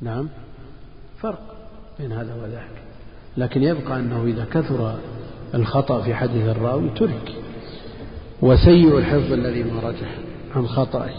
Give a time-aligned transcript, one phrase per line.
[0.00, 0.28] نعم.
[1.18, 1.54] فرق
[1.98, 2.70] بين هذا وذاك.
[3.36, 4.98] لكن يبقى أنه إذا كثر
[5.54, 7.32] الخطأ في حديث الراوي ترك.
[8.42, 10.18] وسيء الحفظ الذي ما رجح
[10.56, 11.10] عن خطأه.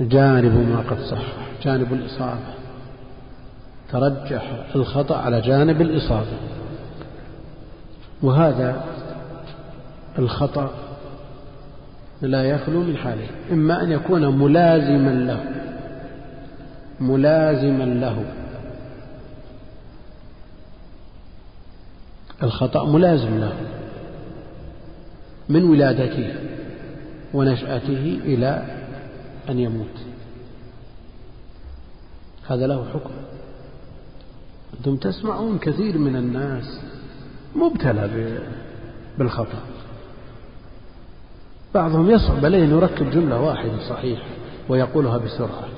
[0.00, 1.22] جانب ما قد صح
[1.62, 2.54] جانب الإصابة.
[3.92, 6.36] ترجح الخطأ على جانب الإصابة.
[8.22, 8.84] وهذا
[10.18, 10.70] الخطأ
[12.22, 15.63] لا يخلو من حالين إما أن يكون ملازما له.
[17.00, 18.24] ملازما له.
[22.42, 23.52] الخطأ ملازم له.
[25.48, 26.34] من ولادته
[27.34, 28.80] ونشأته إلى
[29.48, 29.96] أن يموت.
[32.48, 33.10] هذا له حكم.
[34.78, 36.80] أنتم تسمعون كثير من الناس
[37.56, 38.38] مبتلى
[39.18, 39.62] بالخطأ.
[41.74, 44.26] بعضهم يصعب عليه أن يركب جملة واحدة صحيحة
[44.68, 45.68] ويقولها بسرعة.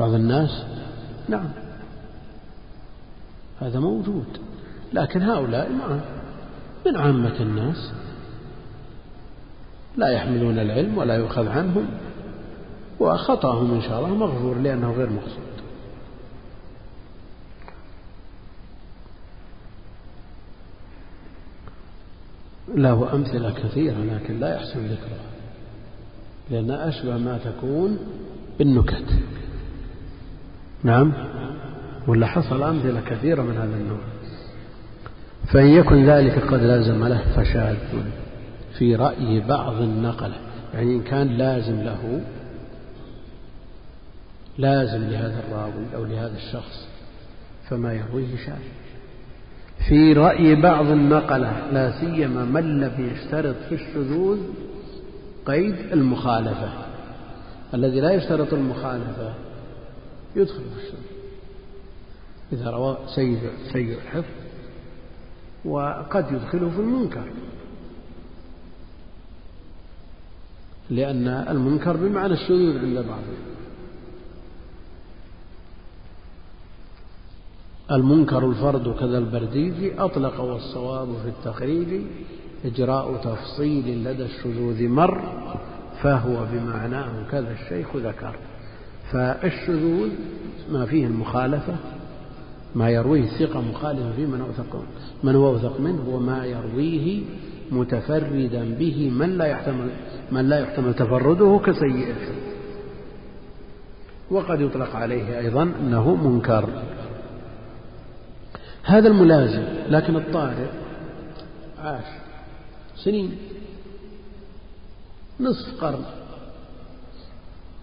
[0.00, 0.64] بعض الناس.
[1.28, 1.48] نعم.
[3.60, 4.26] هذا موجود.
[4.92, 6.00] لكن هؤلاء ما
[6.86, 7.92] من عامة الناس.
[9.96, 11.86] لا يحملون العلم ولا يؤخذ عنهم.
[13.00, 15.50] وخطأهم إن شاء الله مغفور لأنه غير مقصود.
[22.74, 25.30] له أمثلة كثيرة لكن لا يحسن ذكرها.
[26.50, 27.98] لأن أشبه ما تكون
[28.58, 29.04] بالنكت.
[30.84, 31.12] نعم.
[32.06, 34.00] ولا حصل أمثلة كثيرة من هذا النوع.
[35.46, 37.76] فإن يكن ذلك قد لازم له فشاذ
[38.78, 40.34] في رأي بعض النقلة.
[40.74, 42.20] يعني إن كان لازم له
[44.58, 46.88] لازم لهذا الراوي أو لهذا الشخص
[47.68, 48.62] فما يرويه شاذ.
[49.88, 54.38] في رأي بعض النقلة لا سيما من لم يشترط في الشذوذ
[55.46, 56.68] قيد المخالفة.
[57.74, 59.34] الذي لا يشترط المخالفة
[60.36, 61.10] يدخل في الشذوذ
[62.52, 64.34] إذا روى سيء سيء الحفظ
[65.64, 67.24] وقد يدخله في المنكر.
[70.90, 73.50] لأن المنكر بمعنى الشذوذ عند بعضهم
[77.90, 82.02] المنكر الفرد كذا البرديجي أطلق والصواب في التخريج
[82.64, 85.22] إجراء تفصيل لدى الشذوذ مر
[86.02, 88.34] فهو بمعناه كذا الشيخ ذكر.
[89.12, 90.10] فالشذوذ
[90.72, 91.76] ما فيه المخالفة
[92.74, 94.84] ما يرويه الثقة مخالفا في من أوثق
[95.22, 97.22] من هو أوثق منه وما يرويه
[97.72, 99.90] متفردا به من لا يحتمل
[100.32, 102.14] من لا يحتمل تفرده كسيء
[104.30, 106.68] وقد يطلق عليه أيضا أنه منكر.
[108.82, 110.66] هذا الملازم لكن الطارئ
[111.78, 112.04] عاش
[113.04, 113.38] سنين
[115.40, 116.04] نصف قرن.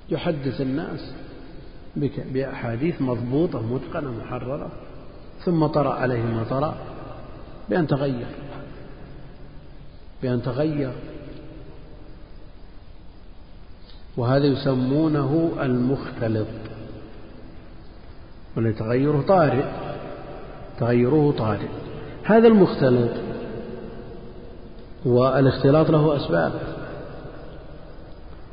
[0.10, 1.14] يحدث الناس
[2.34, 4.70] بأحاديث مضبوطة متقنة محررة
[5.46, 6.76] ثم طرأ عليه ما طرأ
[7.70, 8.28] بأن تغير.
[10.24, 10.92] بأن تغير.
[14.18, 16.48] وهذا يسمونه المختلط.
[18.58, 19.66] ولتغيره طارئ.
[20.80, 21.68] تغيره طارئ.
[22.24, 23.12] هذا المختلط
[25.06, 26.77] والاختلاط له أسباب.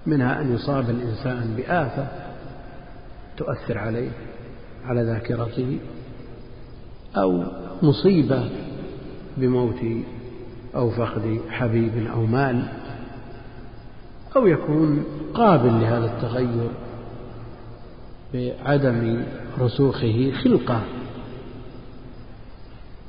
[0.07, 2.07] منها أن يصاب الإنسان بآفة
[3.37, 4.11] تؤثر عليه
[4.87, 5.79] على ذاكرته
[7.17, 7.45] أو
[7.83, 8.51] مصيبة
[9.37, 9.81] بموت
[10.75, 12.63] أو فقد حبيب أو مال
[14.37, 15.05] أو يكون
[15.35, 16.71] قابل لهذا التغير
[18.35, 19.25] بعدم
[19.59, 20.81] رسوخه خلقة.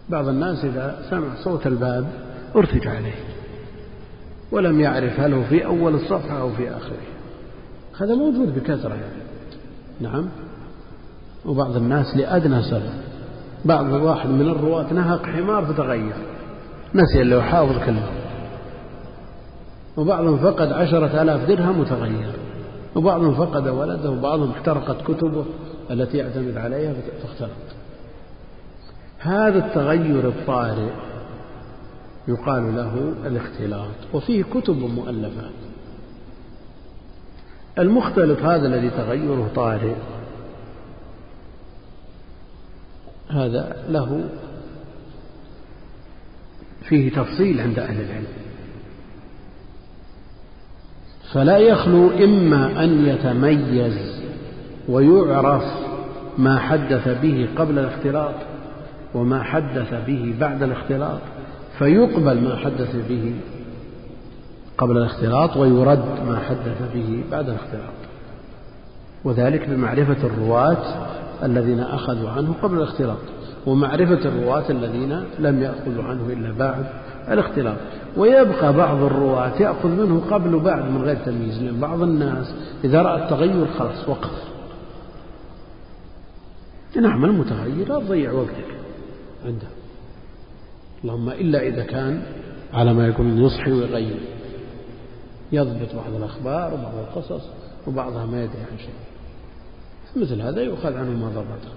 [0.09, 2.07] بعض الناس إذا سمع صوت الباب
[2.55, 3.34] ارتج عليه.
[4.51, 6.97] ولم يعرف هل هو في أول الصفحة أو في آخره.
[7.99, 9.25] هذا موجود بكثرة يعني.
[10.01, 10.25] نعم.
[11.45, 12.93] وبعض الناس لأدنى سبب.
[13.65, 16.13] بعض واحد من الرواة نهق حمار فتغير.
[16.95, 18.09] نسي اللي حافظ كله.
[19.97, 22.31] وبعضهم فقد عشرة آلاف درهم وتغير.
[22.95, 24.11] وبعضهم فقد ولده.
[24.11, 25.45] وبعضهم احترقت كتبه
[25.91, 26.93] التي يعتمد عليها
[27.23, 27.75] فاختلط
[29.19, 30.89] هذا التغير الطارئ
[32.27, 33.95] يقال له الاختلاط.
[34.13, 35.51] وفيه كتب مؤلفات
[37.79, 39.95] المختلط هذا الذي تغيره طارئ.
[43.29, 44.29] هذا له
[46.83, 48.27] فيه تفصيل عند أهل العلم.
[51.33, 54.21] فلا يخلو إما أن يتميز
[54.89, 55.63] ويعرف
[56.37, 58.35] ما حدث به قبل الاختلاط
[59.13, 61.19] وما حدث به بعد الاختلاط.
[61.79, 63.35] فيقبل ما حدث به
[64.77, 67.93] قبل الاختلاط ويرد ما حدث به بعد الاختلاط.
[69.23, 71.07] وذلك بمعرفة الرواة
[71.43, 73.17] الذين أخذوا عنه قبل الاختلاط
[73.65, 76.85] ومعرفة الرواة الذين لم يأخذوا عنه إلا بعد
[77.29, 77.77] الاختلاط.
[78.17, 83.23] ويبقى بعض الرواة يأخذ منه قبل وبعد من غير تمييز لأن بعض الناس إذا رأى
[83.23, 84.45] التغير خلاص وقف.
[86.95, 88.75] نعم المتغير لا تضيع وقتك
[89.45, 89.67] عنده.
[91.05, 92.21] اللهم إلا إذا كان
[92.73, 94.19] على ما يكون يصحي ويغير
[95.51, 97.43] يضبط بعض الأخبار وبعض القصص
[97.87, 98.95] وبعضها ما يدري عن شيء.
[100.23, 101.73] مثل هذا يؤخذ عنه ما ضبطه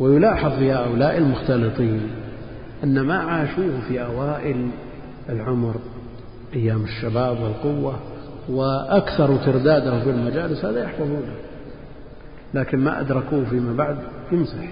[0.00, 2.10] ويلاحظ في هؤلاء المختلطين
[2.84, 4.70] أن ما عاشوه في أوائل
[5.28, 5.74] العمر
[6.54, 8.00] أيام الشباب والقوة
[8.48, 11.34] وأكثر ترداده في المجالس هذا يحفظونه.
[12.54, 13.96] لكن ما أدركوه فيما بعد
[14.32, 14.68] يمسح.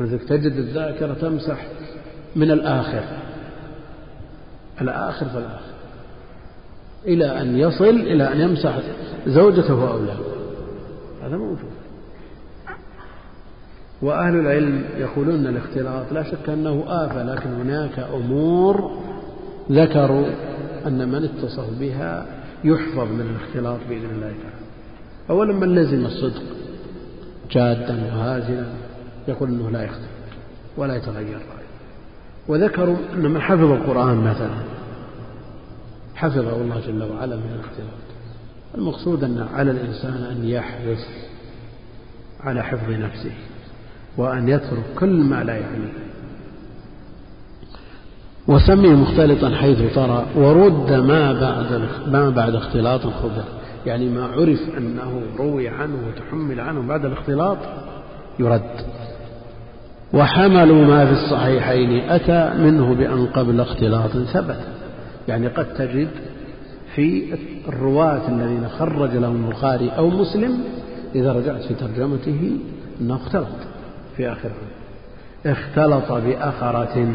[0.00, 1.66] ولذلك تجد الذاكرة تمسح.
[2.36, 3.04] من الآخر.
[4.80, 5.74] الآخر فالآخر.
[7.06, 8.78] إلى أن يصل إلى أن يمسح
[9.26, 10.34] زوجته وأولاده
[11.22, 11.70] هذا موجود.
[14.02, 18.90] وأهل العلم يقولون الاختلاط لا شك أنه آفة لكن هناك أمور
[19.70, 20.26] ذكروا
[20.86, 22.26] أن من اتصف بها
[22.64, 24.64] يحفظ من الاختلاط بإذن الله تعالى.
[25.30, 26.42] أولا من لزم الصدق
[27.50, 28.66] جادا وهازلا
[29.28, 30.08] يقول أنه لا يختلط
[30.76, 31.63] ولا يتغير رأيه.
[32.48, 34.54] وذكروا أن من حفظ القرآن مثلا.
[36.14, 38.04] حفظه الله جل وعلا من الاختلاط.
[38.74, 41.06] المقصود أن على الإنسان أن يحرص
[42.40, 43.32] على حفظ نفسه
[44.16, 45.92] وأن يترك كل ما لا يعنيه.
[48.48, 53.44] وسمي مختلطا حيث ترى ورد ما بعد ما بعد اختلاط خبر
[53.86, 57.58] يعني ما عرف أنه روي عنه وتحمل عنه بعد الاختلاط
[58.38, 58.70] يرد.
[60.14, 62.10] وحملوا ما في الصحيحين.
[62.10, 64.60] أتى منه بأن قبل اختلاط ثبت.
[65.28, 66.08] يعني قد تجد
[66.94, 67.34] في
[67.68, 70.58] الرواة الذين خرج لهم البخاري أو مسلم
[71.14, 72.56] إذا رجعت في ترجمته
[73.00, 73.46] أنه اختلط
[74.16, 74.50] في آخر
[75.46, 77.08] اختلط بأخرة.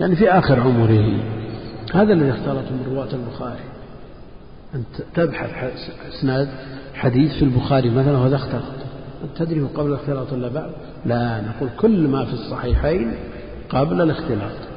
[0.00, 1.20] يعني في آخر عمره.
[1.94, 3.64] هذا الذي اختلط من رواة البخاري.
[4.74, 5.50] أنت تبحث
[6.08, 6.48] إسناد
[6.94, 8.87] حديث في البخاري مثلا وهذا اختلط.
[9.36, 10.70] تدري قبل الاختلاط ولا بعد؟
[11.06, 13.12] لا نقول كل ما في الصحيحين
[13.68, 14.68] قبل الاختلاط.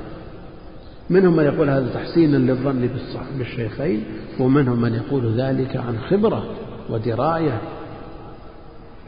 [1.10, 2.90] منهم من يقول هذا تحسينا للظن
[3.38, 4.04] بالشيخين
[4.40, 6.44] ومنهم من يقول ذلك عن خبرة
[6.90, 7.62] ودراية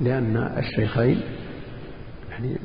[0.01, 1.21] لأن الشيخين
[2.31, 2.57] يعني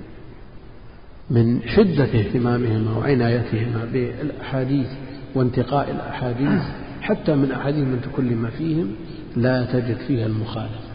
[1.30, 4.86] من شدة اهتمامهما وعنايتهما بالأحاديث
[5.34, 6.62] وانتقاء الأحاديث
[7.00, 8.94] حتى من أحاديث من تكلم فيهم
[9.36, 10.87] لا تجد فيها المخالفة.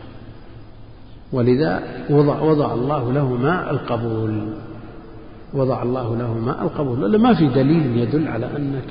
[1.34, 4.48] ولذا وضع, وضع الله لهما القبول.
[5.54, 7.12] وضع الله لهما القبول.
[7.12, 8.84] لأن ما في دليل يدل على أنك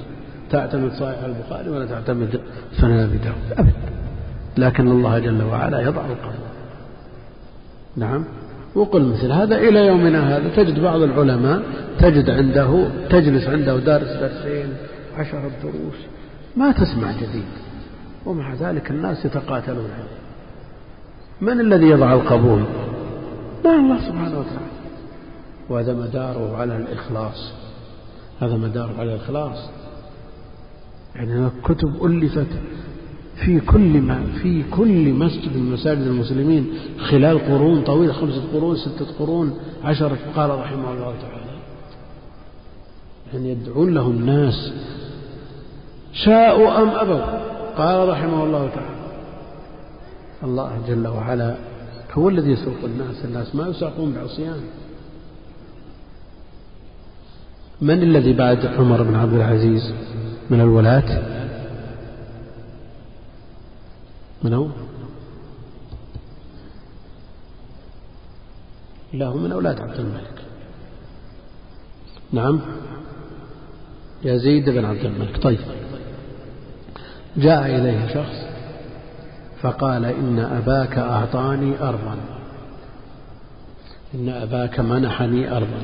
[0.50, 2.40] تعتمد صحيح البخاري ولا تعتمد
[2.80, 3.52] سنن أبي داود.
[3.52, 3.72] أبدا.
[4.56, 6.52] لكن الله جل وعلا يضع القبول.
[7.96, 8.24] نعم.
[8.74, 10.48] وقل مثل هذا إلى يومنا هذا.
[10.56, 11.62] تجد بعض العلماء
[11.98, 14.66] تجد عنده تجلس عنده دارس درسين
[15.18, 16.06] عشرة دروس
[16.56, 17.44] ما تسمع جديد.
[18.26, 20.21] ومع ذلك الناس يتقاتلون عليه.
[21.42, 22.62] من الذي يضع القبول؟
[23.64, 24.72] لا الله سبحانه وتعالى.
[25.70, 27.52] وهذا مداره على الإخلاص.
[28.40, 29.70] هذا مداره على الإخلاص.
[31.14, 32.46] يعني كتب ألفت
[33.36, 39.06] في كل ما في كل مسجد من مساجد المسلمين خلال قرون طويلة خمسة قرون ستة
[39.18, 41.52] قرون عشرة قال رحمه الله تعالى.
[43.32, 44.72] يعني يدعون له الناس
[46.12, 47.22] شاءوا أم أبوا؟
[47.76, 49.01] قال رحمه الله تعالى.
[50.44, 51.56] الله جل وعلا
[52.12, 54.60] هو الذي يسوق الناس الناس ما يساقون بعصيان.
[57.80, 59.94] من الذي بعد عمر بن عبد العزيز؟
[60.50, 61.22] من الولاة؟
[64.42, 64.68] من هو؟
[69.12, 70.42] لا هو من أولاد عبد الملك.
[72.32, 72.60] نعم.
[74.24, 75.42] يزيد بن عبد الملك.
[75.42, 75.58] طيب.
[77.36, 78.51] جاء إليه شخص
[79.62, 82.16] فقال إن أباك أعطاني أرضا.
[84.14, 85.82] إن أباك منحني أرضا.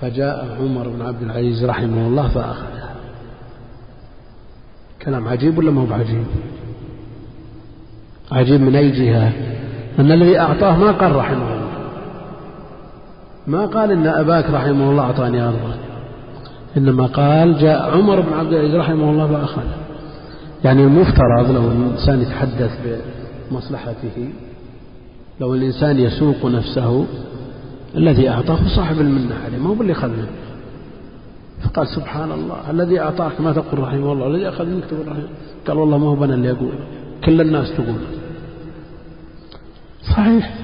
[0.00, 2.94] فجاء عمر بن عبد العزيز رحمه الله فأخذها.
[5.02, 6.24] كلام عجيب ولا ما هو بعجيب؟
[8.32, 9.32] عجيب من أي جهة؟
[9.98, 11.70] أن الذي أعطاه ما قال رحمه الله.
[13.46, 15.74] ما قال إن أباك رحمه الله أعطاني أرضا.
[16.76, 19.62] إنما قال جاء عمر بن عبد العزيز رحمه الله فأخذ
[20.64, 22.78] يعني المفترض لو الإنسان يتحدث
[23.50, 24.28] بمصلحته
[25.40, 27.06] لو الإنسان يسوق نفسه
[27.96, 30.28] الذي أعطاه صاحب المنة عليه ما هو باللي أخذ منه
[31.62, 35.28] فقال سبحان الله الذي أعطاك ما تقول رحمه الله الذي أخذ منك تقول رحمه
[35.66, 36.72] قال والله ما هو أنا اللي أقول
[37.24, 38.00] كل الناس تقول.
[40.02, 40.54] صحيح.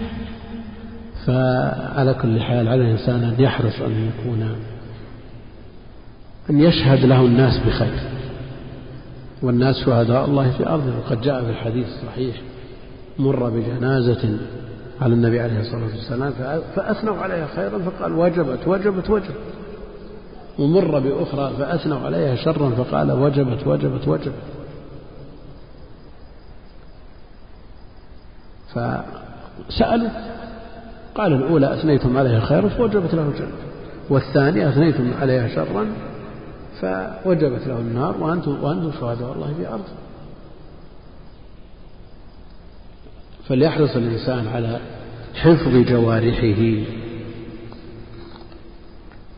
[1.26, 4.48] فعلى كل حال على الإنسان أن يحرص أن يكون
[6.50, 8.00] أن يشهد له الناس بخير.
[9.42, 12.36] والناس شهداء الله في أرضه وقد جاء في الحديث الصحيح
[13.18, 14.38] مر بجنازة
[15.00, 16.32] على النبي عليه الصلاة والسلام
[16.76, 19.36] فأثنوا عليها خيرا فقال وجبت وجبت وجبت.
[20.58, 24.32] ومر بأخرى فأثنوا عليها شرا فقال وجبت وجبت وجبت.
[28.68, 30.08] فسألوا
[31.14, 33.48] قال الأولى أثنيتم عليها خيرا فوجبت له الجنة
[34.10, 35.86] والثانية أثنيتم عليها شرا
[36.80, 39.84] فوجبت له النار وأنتم وأنتم شهداء الله في أرض.
[43.48, 44.80] فليحرص الإنسان على
[45.34, 46.84] حفظ جوارحه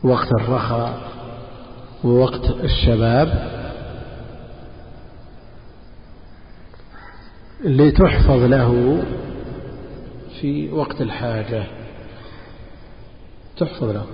[0.03, 0.99] وقت الرخاء
[2.03, 3.49] ووقت الشباب
[7.63, 9.03] لتحفظ له
[10.41, 11.63] في وقت الحاجة.
[13.57, 14.05] تحفظ له.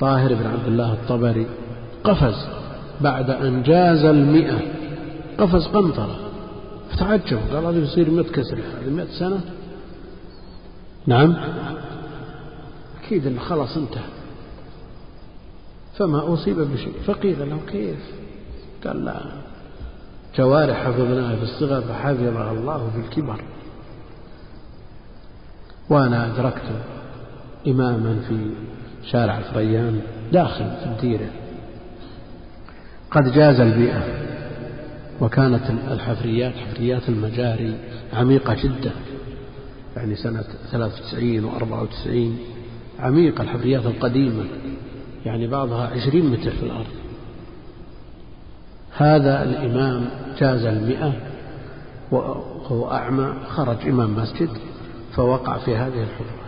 [0.00, 1.46] طاهر بن عبد الله الطبري
[2.04, 2.46] قفز
[3.00, 4.58] بعد أن جاز المئة
[5.38, 6.16] قفز قنطرة.
[6.90, 9.40] فتعجب قال هذا يصير مئة كسر هذه مئة سنة؟
[11.06, 11.36] نعم.
[13.04, 14.02] أكيد أنه خلاص انتهى.
[15.98, 16.92] فما أصيب بشيء.
[17.06, 18.10] فقيل له كيف؟
[18.86, 19.20] قال لا.
[20.36, 23.40] جوارح حفظناها في الصغر فحفظها الله في الكبر.
[25.90, 26.70] وأنا أدركت
[27.66, 28.50] إماما في
[29.12, 30.00] شارع الفريان
[30.32, 31.30] داخل في الديرة.
[33.10, 34.02] قد جاز البيئة
[35.20, 37.74] وكانت الحفريات حفريات المجاري
[38.12, 38.92] عميقة جدا.
[39.96, 42.38] يعني سنة 93 و 94
[43.00, 44.44] عميقة الحفريات القديمة.
[45.26, 46.86] يعني بعضها 20 متر في الأرض.
[48.96, 51.12] هذا الإمام جاز المئة
[52.10, 54.50] وهو أعمى خرج إمام مسجد
[55.12, 56.39] فوقع في هذه الحفرة.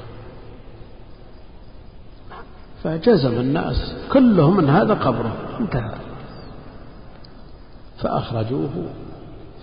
[2.82, 5.36] فجزم الناس كلهم أن هذا قبره.
[5.60, 5.94] انتهى.
[7.98, 8.70] فأخرجوه.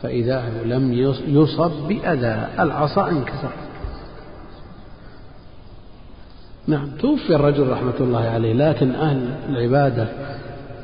[0.02, 0.94] فإذا لم
[1.28, 2.48] يصب بأذى.
[2.60, 3.50] العصا انكسر.
[6.68, 10.08] نعم توفي الرجل رحمة الله عليه لكن أهل العبادة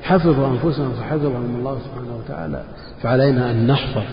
[0.01, 2.63] حفظوا أنفسهم فحفظهم الله سبحانه وتعالى.
[3.01, 4.04] فعلينا أن نحفظ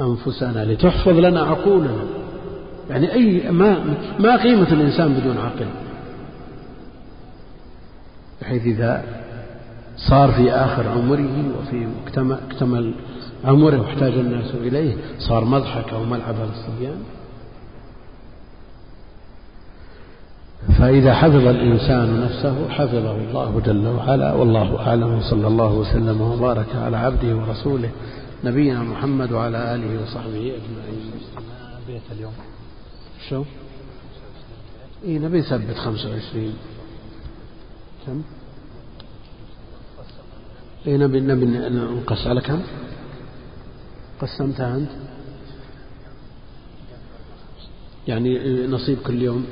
[0.00, 2.04] أنفسنا لتحفظ لنا عقولنا.
[2.90, 3.76] يعني أي ما
[4.18, 5.66] ما قيمة الإنسان بدون عقل؟
[8.48, 9.04] بحيث إذا
[9.96, 11.88] صار في آخر عمره وفي
[12.32, 12.94] اكتمل
[13.44, 17.02] عمره واحتاج الناس إليه صار مضحك أو ملعب للصبيان
[20.78, 26.96] فإذا حفظ الإنسان نفسه حفظه الله جل وعلا والله أعلم صلى الله وسلم وبارك على
[26.96, 27.90] عبده ورسوله
[28.44, 31.10] نبينا محمد وعلى آله وصحبه أجمعين
[31.86, 32.32] بيت اليوم
[33.28, 33.44] شو؟
[35.04, 36.54] إيه نبي نثبت 25
[38.06, 38.22] كم؟
[40.88, 42.62] إيه نبي نبي نقص على كم؟
[44.20, 44.90] قسمتها أنت؟
[48.08, 49.46] يعني نصيب كل يوم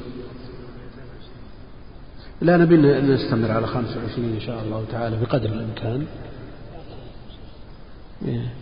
[2.40, 6.07] لا نبي نستمر على 25 إن شاء الله تعالى بقدر الإمكان
[8.25, 8.52] إيه.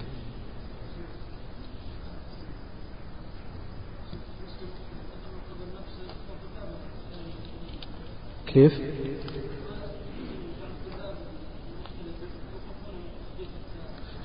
[8.47, 8.73] كيف؟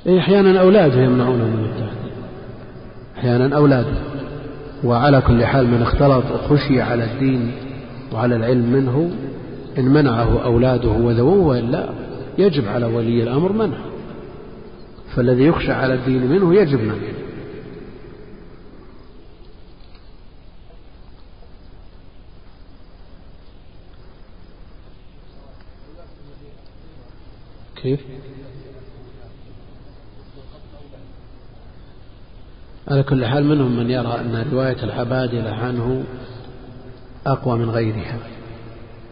[0.08, 2.14] أحيانا أولاده يمنعونه من التحديد
[3.18, 3.98] أحيانا أولاده
[4.84, 7.52] وعلى كل حال من اختلط خشي على الدين
[8.14, 9.12] وعلى العلم منه
[9.78, 11.90] إن منعه أولاده وذووه وإلا
[12.38, 13.86] يجب على ولي الأمر منعه
[15.16, 17.20] فالذي يخشى على الدين منه يجب منعه
[27.76, 28.00] كيف؟
[32.90, 36.04] على كل حال منهم من يرى أن رواية العبادلة عنه
[37.28, 38.18] أقوى من غيرها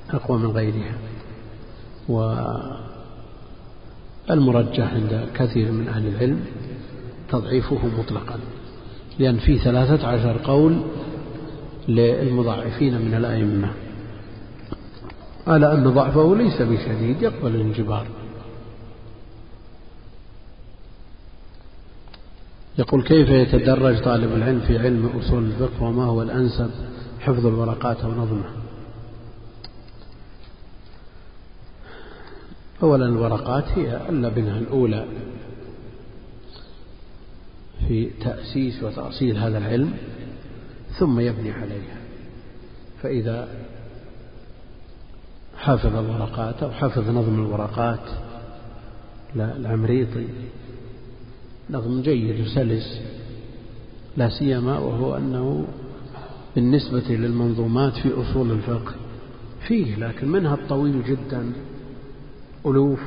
[0.10, 0.96] أقوى من غيرها
[4.30, 6.40] والمرجح عند كثير من أهل العلم
[7.30, 8.40] تضعيفه مطلقا
[9.20, 10.82] لأن في ثلاثة عشر قول
[11.88, 13.70] للمضاعفين من الأئمة
[15.48, 18.06] على أن ضعفه ليس بشديد يقبل الانجبار.
[22.78, 26.70] يقول كيف يتدرج طالب العلم في علم أصول الفقه وما هو الأنسب
[27.20, 28.52] حفظ الورقات أو نظمها
[32.84, 35.06] أولا الورقات هي اللبنة الأولى
[37.88, 39.94] في تأسيس وتأصيل هذا العلم
[41.00, 41.98] ثم يبني عليها.
[43.04, 43.48] فإذا
[45.58, 48.10] حافظ الورقات أو حفظ نظم الورقات
[49.36, 50.28] العمريطي
[51.70, 53.02] نظم جيد وسلس
[54.18, 55.68] لا سيما وهو أنه
[56.56, 58.96] بالنسبة للمنظومات في أصول الفقه.
[59.68, 61.52] فيه لكن منها الطويل جدا
[62.66, 63.00] ألوف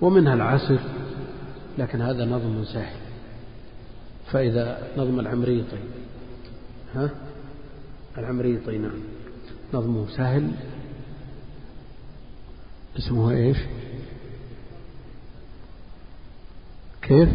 [0.00, 0.78] ومنها العسر
[1.78, 2.96] لكن هذا نظم سهل.
[4.30, 5.78] فإذا نظم العمريطي
[6.94, 7.10] ها؟
[8.18, 9.00] العمريطي نعم.
[9.74, 10.50] نظمه سهل.
[12.98, 13.56] اسمه إيش؟
[17.08, 17.28] كيف؟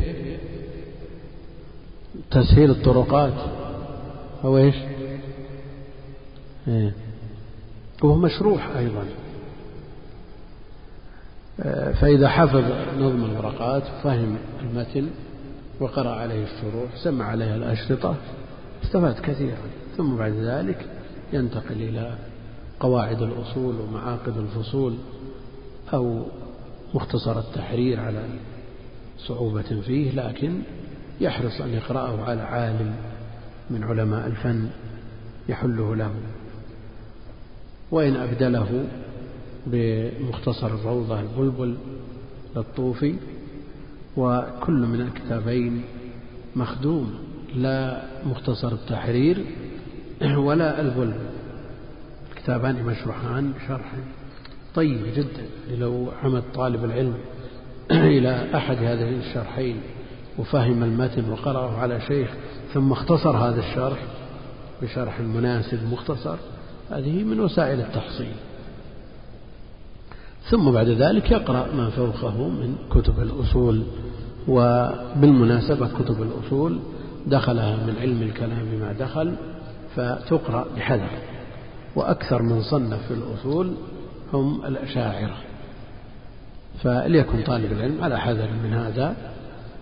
[2.32, 3.34] تسهيل الطرقات.
[4.44, 4.76] أو إيش؟
[6.68, 6.94] إيه.
[8.04, 9.06] وهو مشروح أيضا.
[11.60, 12.64] آه، فإذا حفظ
[13.00, 15.10] نظم الورقات فهم المتن
[15.80, 18.16] وقرأ عليه الشروح سمع عليها الأشرطة
[18.84, 19.58] استفاد كثيرا.
[19.98, 20.86] ثم بعد ذلك
[21.34, 22.16] ينتقل إلى
[22.80, 24.96] قواعد الأصول ومعاقد الفصول
[25.94, 26.26] أو
[26.94, 28.26] مختصر التحرير على
[29.28, 30.60] صعوبة فيه لكن
[31.22, 32.96] يحرص أن يقرأه على عالم
[33.70, 34.70] من علماء الفن
[35.50, 36.12] يحله له.
[37.92, 38.86] وإن أبدله
[39.68, 41.76] بمختصر الروضة البلبل
[42.56, 43.16] للطوفي
[44.18, 45.82] وكل من الكتابين
[46.56, 47.14] مخدوم
[47.56, 49.46] لا مختصر التحرير
[50.38, 51.34] ولا البلبل.
[52.44, 53.94] الكتابان مشروحان بشرح
[54.76, 55.46] طيب جدا
[55.78, 57.14] لو عمد طالب العلم
[57.92, 59.82] إلى أحد هذين الشرحين
[60.40, 62.30] وفهم المتن وقرأه على شيخ
[62.74, 63.98] ثم اختصر هذا الشرح
[64.82, 66.36] بشرح مناسب مختصر.
[66.92, 68.34] هذه من وسائل التحصيل.
[70.50, 73.84] ثم بعد ذلك يقرأ ما فوقه من كتب الأصول
[74.48, 76.80] وبالمناسبة كتب الأصول
[77.28, 79.36] دخلها من علم الكلام ما دخل
[79.96, 81.10] فتقرأ بحذر.
[81.96, 83.74] وأكثر من صنف في الأصول
[84.34, 85.38] هم الأشاعرة.
[86.84, 89.16] فليكن طالب العلم على حذر من هذا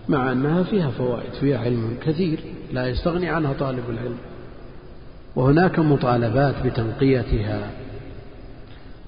[0.08, 2.40] مع أنها فيها فوائد فيها علم كثير
[2.72, 4.18] لا يستغني عنها طالب العلم.
[5.36, 7.70] وهناك مطالبات بتنقيتها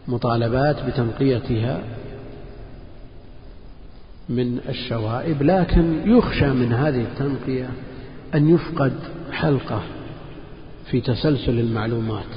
[0.08, 1.80] مطالبات بتنقيتها
[4.28, 7.68] من الشوائب لكن يخشى من هذه التنقية
[8.34, 8.92] أن يفقد
[9.32, 9.82] حلقة
[10.90, 12.34] في تسلسل المعلومات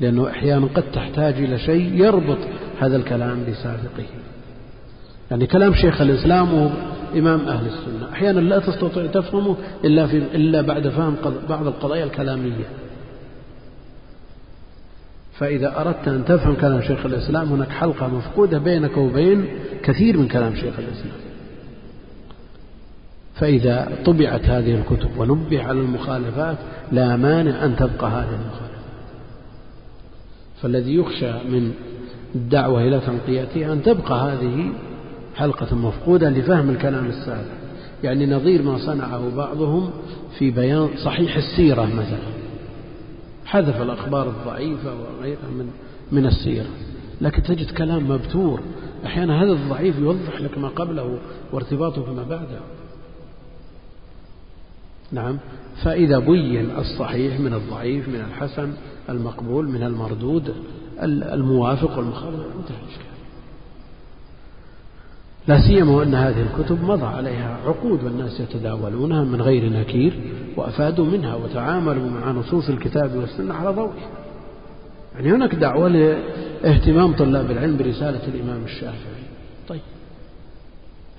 [0.00, 2.38] لأنه أحيانا قد تحتاج إلى شيء يربط
[2.80, 4.06] هذا الكلام بسابقه.
[5.30, 6.70] يعني كلام شيخ الإسلام وهو
[7.16, 8.12] إمام أهل السنة.
[8.12, 11.16] أحيانا لا تستطيع تفهمه إلا, في إلا بعد فهم
[11.48, 12.64] بعض القضايا الكلامية.
[15.38, 19.46] فإذا أردت أن تفهم كلام شيخ الإسلام هناك حلقة مفقودة بينك وبين
[19.82, 21.26] كثير من كلام شيخ الإسلام.
[23.34, 26.56] فإذا طبعت هذه الكتب ونبه على المخالفات
[26.92, 28.66] لا مانع أن تبقى هذه المخالفات
[30.62, 31.72] فالذي يخشى من
[32.34, 34.72] الدعوة إلى تنقيتها أن تبقى هذه
[35.36, 37.50] حلقة مفقودة لفهم الكلام السابق.
[38.04, 39.90] يعني نظير ما صنعه بعضهم
[40.38, 42.36] في بيان صحيح السيرة مثلا.
[43.46, 45.70] حذف الأخبار الضعيفة وغيرها من
[46.12, 46.66] من السيرة.
[47.20, 48.60] لكن تجد كلام مبتور.
[49.06, 51.18] أحيانا هذا الضعيف يوضح لك ما قبله
[51.52, 52.60] وارتباطه بما بعده.
[55.12, 55.38] نعم.
[55.82, 58.72] فإذا بين الصحيح من الضعيف من الحسن
[59.08, 60.54] المقبول من المردود
[61.02, 63.05] الموافق والمخالف انتهى الإشكال.
[65.48, 70.20] لا سيما وأن هذه الكتب مضى عليها عقود والناس يتداولونها من غير نكير
[70.56, 74.10] وأفادوا منها وتعاملوا مع نصوص الكتاب والسنة على ضوئها
[75.16, 79.22] يعني هناك دعوة لاهتمام طلاب العلم برسالة الإمام الشافعي.
[79.68, 79.80] طيب.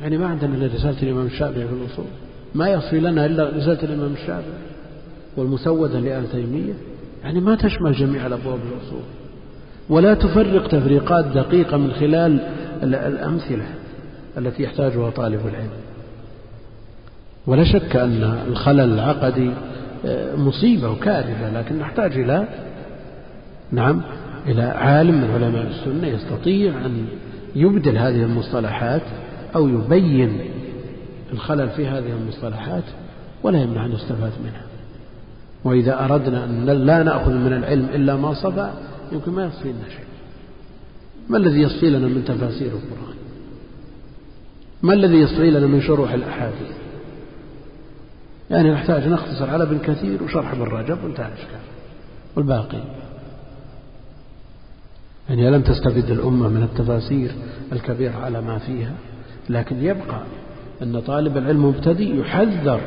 [0.01, 2.05] يعني ما عندنا إلا رسالة الإمام الشافعي في الأصول.
[2.55, 4.61] ما يصفي لنا إلا رسالة الإمام الشافعي
[5.37, 6.73] والمسودة لآل تيمية.
[7.23, 9.03] يعني ما تشمل جميع الأبواب الأصول.
[9.89, 12.39] ولا تفرق تفريقات دقيقة من خلال
[12.83, 13.65] الأمثلة.
[14.37, 15.69] التي يحتاجها طالب العلم.
[17.47, 19.51] ولا شك أن الخلل العقدي
[20.05, 22.47] آه، مصيبة وكارثة لكن نحتاج إلى
[23.71, 24.01] نعم
[24.47, 27.05] إلى عالم من علماء السنة يستطيع أن
[27.55, 29.01] يبدل هذه المصطلحات
[29.55, 30.39] أو يبين
[31.33, 32.83] الخلل في هذه المصطلحات
[33.43, 34.61] ولا يمنع أن يستفاد منها.
[35.63, 38.71] وإذا أردنا أن لا نأخذ من العلم إلا ما صفى
[39.11, 40.07] يمكن ما يصفي لنا شيء.
[41.29, 43.17] ما الذي يصفي لنا من تفاسير القرآن؟
[44.83, 46.71] ما الذي يصفي لنا من شروح الأحاديث؟
[48.49, 51.59] يعني نحتاج نختصر على ابن كثير وشرح ابن رجب وانتهى الإشكال.
[52.35, 52.81] والباقي؟
[55.29, 57.31] يعني لم تستفد الأمة من التفاسير
[57.71, 58.93] الكبيرة على ما فيها؟
[59.49, 60.21] لكن يبقى
[60.81, 62.81] أن طالب العلم مبتدئ يحذر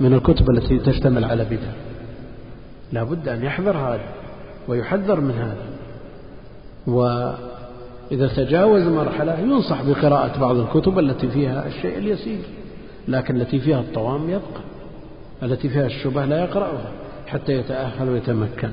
[0.00, 1.72] من الكتب التي تشتمل على بدع
[2.92, 4.08] لا بد أن يحذر هذا
[4.68, 5.66] ويحذر من هذا.
[8.10, 12.40] وإذا تجاوز مرحلة ينصح بقراءة بعض الكتب التي فيها الشيء اليسير
[13.08, 14.60] لكن التي فيها الطوام يبقى
[15.42, 16.92] التي فيها الشبه لا يقرأها
[17.26, 18.70] حتى يتأهل ويتمكن.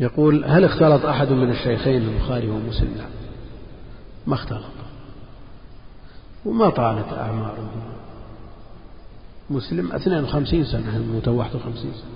[0.00, 3.06] يقول هل اختلط أحد من الشيخين البخاري ومسلم؟
[4.26, 4.89] ما اختلط.
[6.44, 7.68] وما طالت أعمارهم
[9.50, 12.10] مسلم 52 سنة الموتى 51 سنة.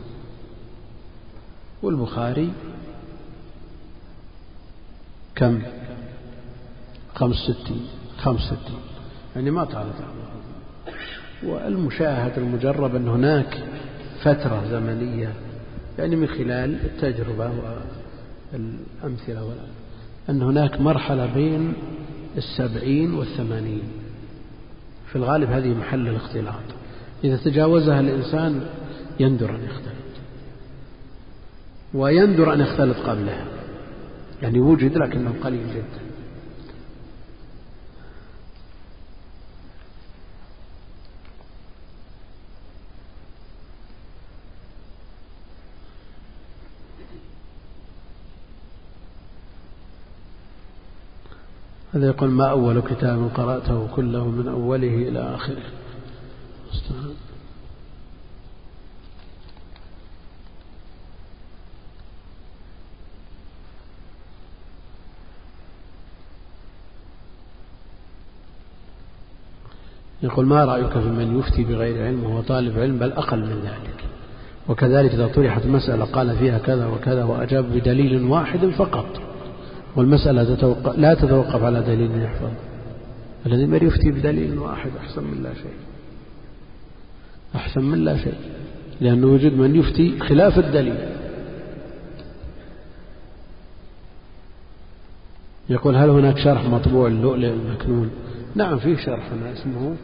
[1.83, 2.53] والبخاري
[5.35, 5.63] كم؟
[7.15, 7.87] خمس ستين
[8.19, 8.81] خمس ستين.
[9.37, 10.45] يعني ما طالت أعمارهم
[11.45, 13.65] والمشاهد المجرب أن هناك
[14.23, 15.33] فترة زمنية
[15.99, 17.53] يعني من خلال التجربة
[18.53, 19.55] والأمثلة
[20.31, 21.75] أن هناك مرحلة بين
[22.37, 24.04] السبعين والثمانين.
[25.15, 26.65] في الغالب هذه محل الاختلاط.
[27.25, 28.61] إذا تجاوزها الإنسان
[29.21, 29.95] يندر أن يختلط.
[31.95, 33.45] ويندر أن يختلط قبلها.
[34.43, 36.04] يعني وجد لكنه قليل جدا.
[51.95, 55.63] هذا يقول ما أول كتاب قرأته كله من أوله إلى آخره.
[70.23, 74.05] يقول ما رأيك في من يفتي بغير علم وهو طالب علم بل أقل من ذلك؟
[74.69, 79.34] وكذلك إذا طرحت مسألة قال فيها كذا وكذا وأجاب بدليل واحد فقط.
[79.97, 82.51] والمسألة تتوقع لا تتوقف على دليل يحفظ.
[83.47, 85.77] الذي ما يفتي بدليل واحد أحسن من لا شيء.
[87.55, 88.39] أحسن من لا شيء.
[89.01, 90.99] لأنه يوجد من يفتي خلاف الدليل.
[95.69, 98.11] يقول هل هناك شرح مطبوع اللؤلؤ المكنون؟
[98.55, 99.97] نعم فيه شرح اسمه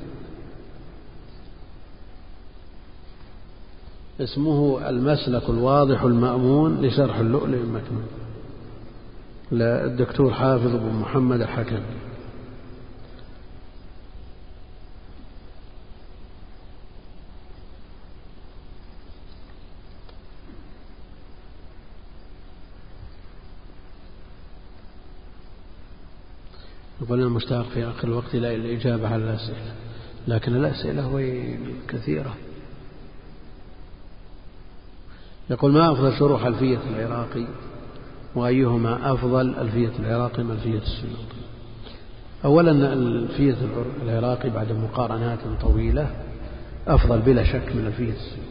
[4.20, 8.19] اسمه المسلك الواضح المأمون لشرح اللؤلؤ المكنون.
[9.52, 11.82] للدكتور حافظ بن محمد الحكم.
[27.02, 29.74] يقول المشتاق في آخر الوقت إلى الإجابة على الأسئلة
[30.28, 32.36] لكن الأسئلة وين كثيرة.
[35.50, 37.46] يقول ما أفضل شروح ألفية العراقي
[38.34, 41.40] وأيهما أفضل ألفية العراقي من ألفية السيوطي
[42.44, 43.56] أولا ألفية
[44.04, 46.10] العراقي بعد مقارنات طويلة
[46.88, 48.50] أفضل بلا شك من ألفية السيوطي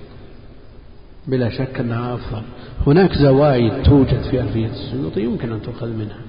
[1.28, 2.42] بلا شك أنها أفضل.
[2.88, 6.22] هناك زوايد توجد في ألفية السيوطي يمكن أن تؤخذ منها.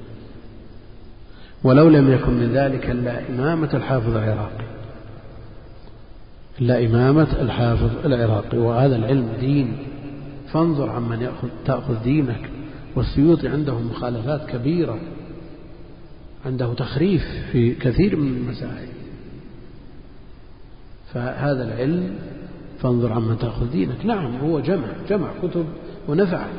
[1.65, 4.65] ولو لم يكن من ذلك إلا إمامة الحافظ العراقي.
[6.61, 8.59] إلا إمامة الحافظ العراقي.
[8.59, 9.77] وهذا العلم دين.
[10.53, 12.51] فانظر عمن يأخذ تأخذ دينك.
[12.97, 14.99] والسيوطي عنده مخالفات كبيرة
[16.47, 17.23] عنده تخريف
[17.53, 18.89] في كثير من المسائل.
[21.15, 22.19] فهذا العلم
[22.81, 24.07] فانظر عمن تأخذ دينك.
[24.07, 25.67] نعم هو جمع جمع كتب
[26.09, 26.51] ونفعت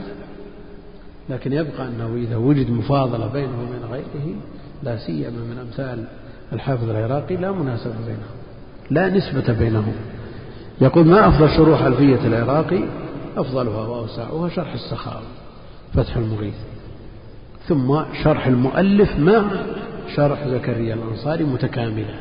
[1.30, 4.36] لكن يبقى أنه إذا وجد مفاضلة بينه وبين غيره
[4.84, 6.06] لا سيما من أمثال
[6.54, 8.41] الحافظ العراقي لا مناسبة بينهم
[8.89, 9.94] لا نسبة بينهم.
[10.82, 12.84] يقول ما أفضل شروح ألفية العراقي؟
[13.38, 15.26] أفضلها وأوسعها شرح السخاوي.
[15.93, 16.56] فتح المغيث.
[17.67, 19.51] ثم شرح المؤلف مع
[20.15, 22.19] شرح زكريا الأنصاري متكاملا.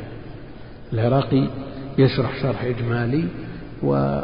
[0.92, 1.50] العراقي
[1.98, 3.28] يشرح شرح إجمالي
[3.82, 4.20] و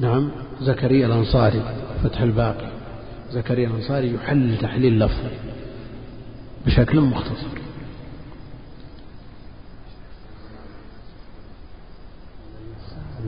[0.00, 1.62] نعم زكريا الأنصاري
[2.04, 2.70] فتح الباقي.
[3.30, 5.30] زكريا الأنصاري يحلل تحليل لفظي
[6.66, 7.58] بشكل مختصر.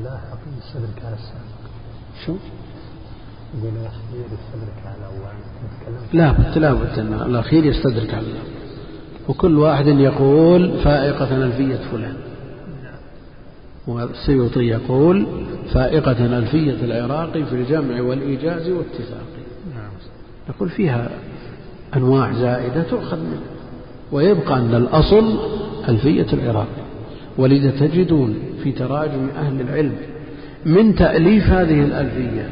[0.02, 1.53] لا حقيقي صدرك على السابق
[2.26, 2.34] شو؟
[3.58, 5.34] يقول الأخير يستدرك على الأول.
[6.12, 8.54] لا بد لا بد أن الأخير يستدرك على الأول.
[9.28, 12.16] وكل واحد يقول فائقة ألفية فلان.
[13.86, 15.26] والسيوطي يقول
[15.72, 19.26] فائقة ألفية العراقي في الجمع والإيجاز والاتفاق.
[20.48, 21.10] نقول فيها
[21.96, 23.40] أنواع زائدة تؤخذ منه
[24.12, 25.38] ويبقى أن الأصل
[25.88, 26.84] ألفية العراقي.
[27.38, 29.96] ولذا تجدون في تراجم أهل العلم
[30.66, 32.50] من تأليف هذه الألفية.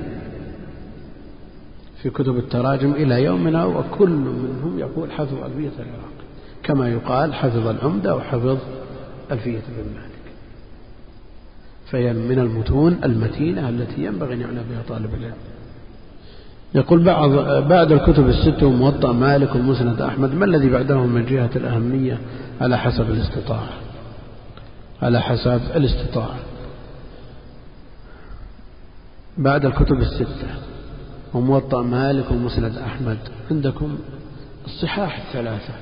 [2.02, 6.12] في كتب التراجم إلى يومنا وكل منهم يقول حفظ ألفية العراق
[6.62, 8.58] كما يقال حفظ العمدة وحفظ
[9.32, 10.12] ألفية بن مالك.
[11.86, 15.34] فهي من المتون المتينة التي ينبغي أن يعنى بها طالب العلم.
[16.74, 17.30] يقول بعض
[17.68, 22.18] بعد الكتب الست وموطأ مالك ومسند أحمد ما الذي بعدهم من جهة الأهمية
[22.60, 23.68] على حسب الاستطاعة؟
[25.02, 26.36] على حسب الاستطاعة.
[29.38, 30.48] بعد الكتب الستة.
[31.34, 33.18] وموطأ مالك ومسند أحمد.
[33.50, 33.98] عندكم
[34.64, 35.74] الصحاح الثلاثة.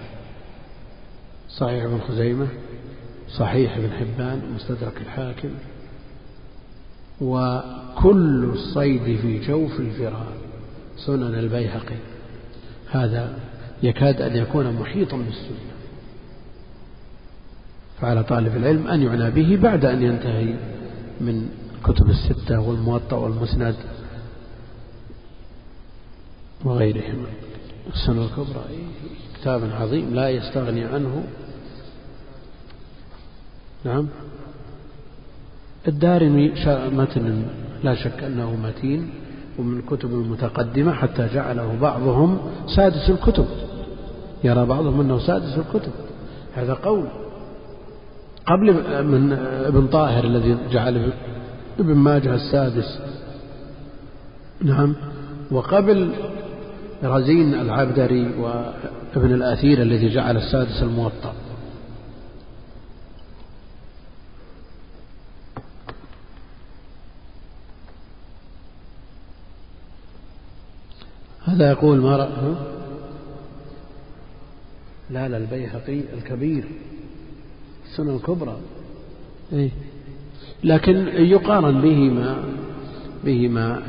[1.49, 2.47] صحيح ابن خزيمة
[3.39, 5.51] صحيح ابن حبان مستدرك الحاكم.
[7.21, 10.33] وكل الصيد في جوف الفرار.
[10.97, 11.97] سنن البيهقي.
[12.91, 13.39] هذا
[13.83, 15.71] يكاد أن يكون محيطا بالسنة.
[18.01, 20.55] فعلى طالب العلم أن يعنى به بعد أن ينتهي
[21.21, 21.49] من
[21.85, 23.75] كتب الستة والموطأ والمسند
[26.65, 27.27] وغيرهما.
[27.95, 28.65] السنة الكبرى.
[29.41, 31.25] كتاب عظيم لا يستغني عنه.
[33.85, 34.09] نعم.
[35.89, 36.53] الدارمي
[36.93, 37.45] متن
[37.83, 39.11] لا شك أنه متين
[39.59, 42.39] ومن الكتب المتقدمة حتى جعله بعضهم
[42.77, 43.47] سادس الكتب.
[44.45, 45.93] يرى بعضهم أنه سادس الكتب.
[46.55, 47.07] هذا قول.
[48.47, 48.73] قبل
[49.05, 49.33] من
[49.67, 51.13] ابن طاهر الذي جعل
[51.79, 52.99] ابن ماجه السادس.
[54.61, 54.97] نعم.
[55.51, 56.13] وقبل
[57.05, 61.35] رزين العبدري وابن الأثير الذي جعل السادس الموطأ.
[71.45, 72.55] هذا يقول ما رأى
[75.11, 76.65] لا لا البيهقي الكبير
[77.85, 78.57] السنة الكبرى.
[79.53, 79.71] إيه؟
[80.65, 82.37] لكن يقارن به ما
[83.25, 83.83] به ما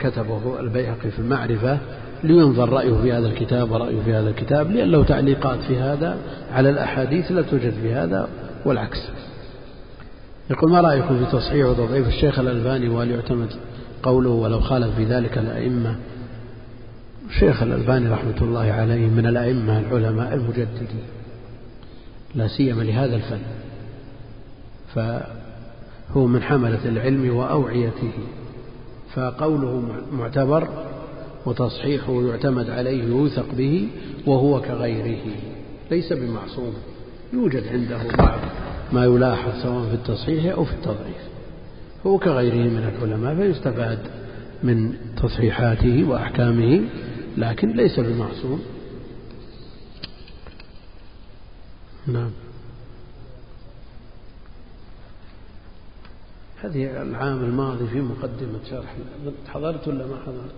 [0.00, 1.78] كتبه البيهقي في المعرفة
[2.24, 6.18] لينظر رأيه في هذا الكتاب ورأيه في هذا الكتاب لأن له تعليقات في هذا
[6.52, 8.28] على الأحاديث لا توجد في هذا
[8.64, 8.98] والعكس.
[10.50, 13.48] يقول ما رأيكم في تصحيح وتضعيف الشيخ الألباني وهل يعتمد
[14.02, 15.96] قوله ولو خالف في ذلك الأئمة؟
[17.30, 21.04] الشيخ الألباني رحمة الله عليه من الأئمة العلماء المجددين
[22.34, 23.40] لا سيما لهذا الفن.
[26.14, 28.12] فهو من حملة العلم وأوعيته
[29.14, 30.68] فقوله معتبر
[31.46, 33.88] وتصحيحه يعتمد عليه ويوثق به
[34.26, 35.20] وهو كغيره
[35.90, 36.74] ليس بمعصوم
[37.32, 38.40] يوجد عنده بعض
[38.92, 41.24] ما يلاحظ سواء في التصحيح أو في التضعيف
[42.06, 43.98] هو كغيره من العلماء فيستفاد
[44.62, 46.80] من تصحيحاته وأحكامه
[47.36, 48.60] لكن ليس بمعصوم.
[52.06, 52.30] نعم.
[56.64, 58.96] هذه العام الماضي في مقدمة شرح
[59.46, 60.54] حضرت ولا ما حضرت؟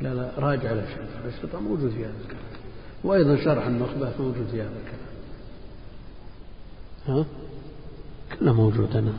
[0.00, 2.42] لا لا راجع الأشرطة الأشرطة موجود في هذا الكلام.
[3.04, 5.10] وأيضا شرح النخبة موجود في هذا الكلام.
[7.06, 7.24] ها؟
[8.38, 9.12] كله موجود أنا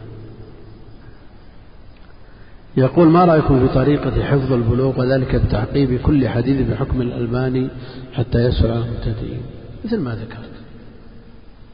[2.77, 7.69] يقول ما رأيكم في طريقة حفظ البلوغ وذلك بتعقيب كل حديث بحكم الألباني
[8.13, 9.41] حتى يسهل على المبتدئين؟
[9.85, 10.51] مثل ما ذكرت.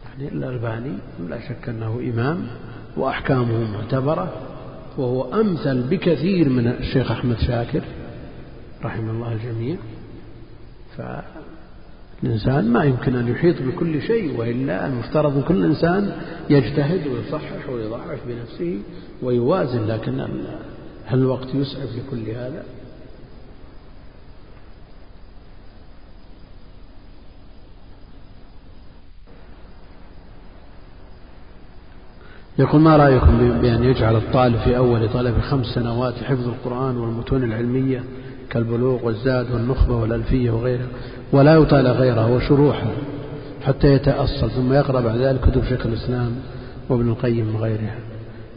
[0.06, 0.98] يعني الألباني
[1.30, 2.48] لا شك أنه إمام.
[2.98, 4.34] وأحكامه معتبرة
[4.98, 7.82] وهو أمثل بكثير من الشيخ أحمد شاكر
[8.84, 9.76] رحم الله الجميع.
[10.98, 16.12] فالإنسان ما يمكن أن يحيط بكل شيء وإلا المفترض كل إنسان
[16.50, 18.80] يجتهد ويصحح ويضعف بنفسه
[19.24, 20.20] ويوازن لكن
[21.06, 22.64] هل الوقت يسعف لكل هذا؟
[32.60, 38.04] يقول ما رأيكم بأن يجعل الطالب في أول طلب خمس سنوات حفظ القرآن والمتون العلمية
[38.50, 40.88] كالبلوغ والزاد والنخبة والألفية وغيرها
[41.32, 42.92] ولا يطالع غيرها وشروحها
[43.66, 46.36] حتى يتأصل ثم يقرأ بعد ذلك كتب شيخ الإسلام
[46.90, 47.96] وابن القيم وغيرها.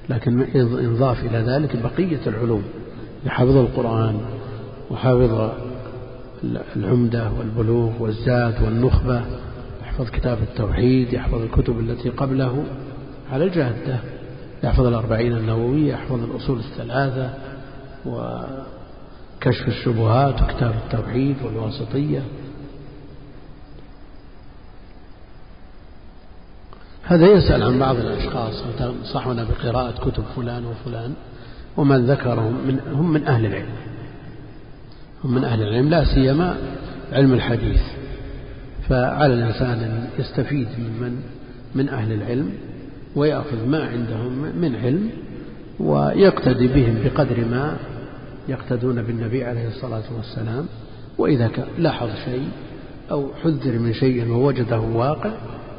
[0.08, 2.62] لكن ينضاف إلى ذلك بقية العلوم
[3.26, 4.20] يحفظ القرآن
[4.90, 5.50] وحافظ
[6.76, 9.20] العمدة والبلوغ والزاد والنخبة
[9.82, 12.64] يحفظ كتاب التوحيد يحفظ الكتب التي قبله
[13.32, 13.98] على الجادة.
[14.64, 17.30] يحفظ الأربعين النووية يحفظ الأصول الثلاثة
[18.06, 22.22] وكشف الشبهات وكتاب التوحيد والواسطية.
[27.04, 31.14] هذا يسأل عن بعض الأشخاص تنصحنا بقراءة كتب فلان وفلان
[31.76, 33.74] ومن ذكرهم من هم من أهل العلم.
[35.24, 36.56] هم من أهل العلم لا سيما
[37.12, 37.82] علم الحديث.
[38.88, 41.22] فعلى الإنسان أن يستفيد من
[41.74, 42.52] من أهل العلم.
[43.16, 45.10] ويأخذ ما عندهم من علم
[45.80, 47.76] ويقتدي بهم بقدر ما
[48.48, 50.66] يقتدون بالنبي عليه الصلاة والسلام.
[51.18, 52.48] وإذا لاحظ شيء
[53.10, 55.30] أو حذر من شيء ووجده واقع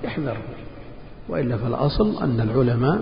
[0.04, 0.38] يحذر.
[1.30, 3.02] وإلا فالأصل أن العلماء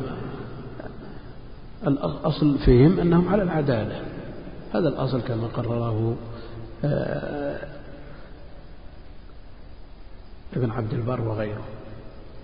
[1.87, 4.01] الأصل فيهم أنهم على العدالة.
[4.73, 6.15] هذا الأصل كما قرره
[6.83, 7.59] آه،
[10.55, 11.63] ابن عبد البر وغيره.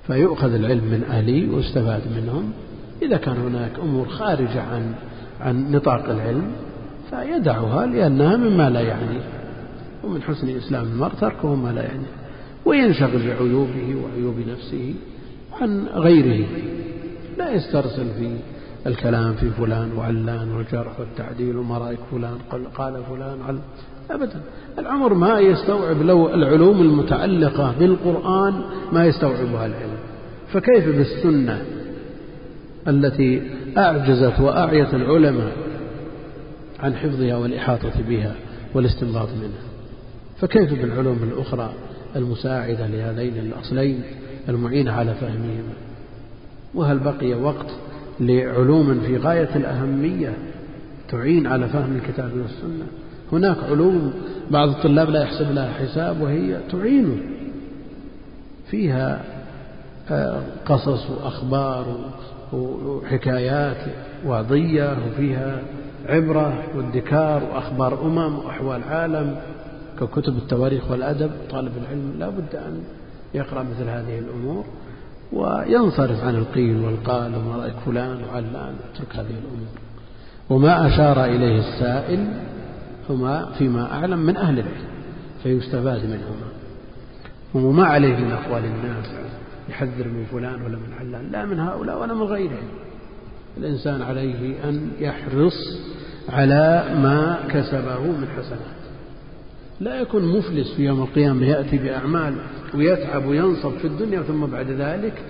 [0.07, 2.51] فيؤخذ العلم من أهله ويستفاد منهم.
[3.01, 4.93] إذا كان هناك أمور خارجة عن
[5.41, 6.51] عن نطاق العلم
[7.09, 9.19] فيدعها لأنها مما لا يعني.
[10.03, 12.05] ومن حسن إسلام المرء تركه ما لا يعني.
[12.65, 14.93] وينشغل بعيوبه وعيوب نفسه
[15.61, 16.47] عن غيره.
[17.37, 18.37] لا يسترسل في
[18.87, 22.37] الكلام في فلان وعلان والجرح والتعديل ومرائك فلان
[22.77, 23.59] قال فلان
[24.11, 24.41] أبدا.
[24.79, 29.97] العمر ما يستوعب لو العلوم المتعلقة بالقرآن ما يستوعبها العلم.
[30.53, 31.61] فكيف بالسنة
[32.87, 33.41] التي
[33.77, 35.51] أعجزت وأعيت العلماء
[36.79, 38.35] عن حفظها والإحاطة بها
[38.73, 39.65] والاستنباط منها؟
[40.41, 41.73] فكيف بالعلوم الأخرى
[42.15, 44.01] المساعدة لهذين الأصلين
[44.49, 45.73] المعينة على فهمهما
[46.73, 47.71] وهل بقي وقت
[48.19, 50.33] لعلوم في غاية الأهمية
[51.09, 52.85] تعين على فهم الكتاب والسنة؟
[53.31, 54.13] هناك علوم
[54.51, 57.17] بعض الطلاب لا يحسب لها حساب وهي تعينه.
[58.71, 59.21] فيها
[60.09, 61.85] آه، قصص وأخبار
[62.53, 63.77] وحكايات
[64.25, 65.61] وعظية وفيها
[66.05, 69.35] عبرة وادكار وأخبار أمم وأحوال عالم.
[69.99, 72.83] ككتب التواريخ والأدب طالب العلم لا بد أن
[73.33, 74.65] يقرأ مثل هذه الأمور
[75.33, 79.67] وينصرف عن القيل والقال وما رأيك فلان وعلان اترك هذه الأمور.
[80.49, 82.27] وما أشار إليه السائل
[83.09, 84.87] هما فيما أعلم من أهل العلم
[85.43, 86.47] فيستفاد منهما.
[87.53, 89.05] وما عليه من أقوال الناس
[89.69, 91.31] يحذر من فلان ولا من علان.
[91.31, 92.67] لا من هؤلاء ولا من غيرهم.
[93.57, 95.79] الإنسان عليه أن يحرص
[96.29, 98.75] على ما كسبه من حسنات.
[99.79, 102.35] لا يكون مفلس في يوم القيامة يأتي بأعمال
[102.75, 105.21] ويتعب وينصب في الدنيا ثم بعد ذلك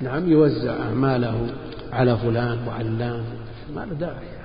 [0.00, 1.46] نعم يوزع أعماله
[1.92, 3.24] على فلان وعلان.
[3.76, 4.43] ما له داعي.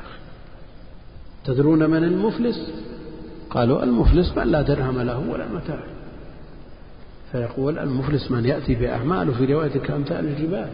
[1.49, 2.71] تدرون من المفلس؟
[3.49, 5.79] قالوا المفلس من لا درهم له ولا متاع.
[7.31, 10.67] فيقول المفلس من يأتي بأعماله في رواية كأمثال الجبال.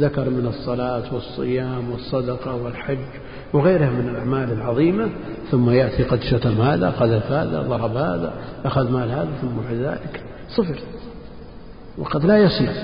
[0.00, 2.98] ذكر من الصلاة والصيام والصدقة والحج
[3.52, 5.10] وغيرها من الأعمال العظيمة
[5.50, 8.32] ثم يأتي قد شتم هذا قذف هذا ضرب هذا
[8.64, 10.22] أخذ مال هذا ثم بعد ذلك
[10.56, 10.78] صفر.
[11.98, 12.74] وقد لا يسلم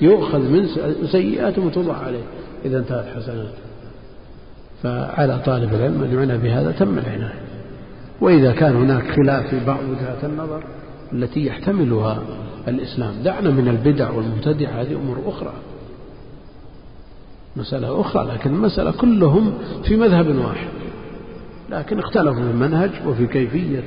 [0.00, 0.68] يؤخذ من
[1.06, 2.24] سيئاته وتوضع عليه.
[2.64, 3.65] إذا انتهت حسناته
[4.82, 7.40] فعلى طالب العلم أن يعنى بهذا تم العناية.
[8.20, 10.64] وإذا كان هناك خلاف في بعض وجهات النظر
[11.12, 12.22] التي يحتملها
[12.68, 15.52] الإسلام دعنا من البدع والمبتدع هذه أمور أخرى.
[17.56, 19.52] مسألة أخرى لكن المسألة كلهم
[19.84, 20.68] في مذهب واحد.
[21.70, 23.82] لكن اختلفوا في المنهج وفي كيفية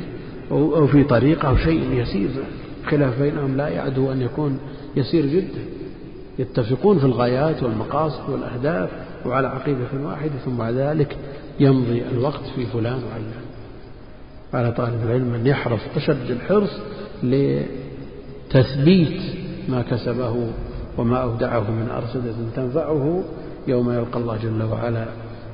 [0.52, 2.30] أو في طريقة أو شيء يسير.
[2.90, 4.60] خلاف بينهم لا يعدو أن يكون
[4.96, 5.62] يسير جدا.
[6.40, 8.90] يتفقون في الغايات والمقاصد والأهداف.
[9.26, 11.18] وعلى عقيدة واحدة ثم بعد ذلك
[11.60, 13.44] يمضي الوقت في فلان وعلان.
[14.54, 16.70] على طالب العلم أن يحرص أشد الحرص
[17.24, 19.22] لتثبيت
[19.70, 20.52] ما كسبه
[20.98, 23.24] وما أودعه من أرصدة تنفعه
[23.68, 25.06] يوم يلقى الله جل وعلا.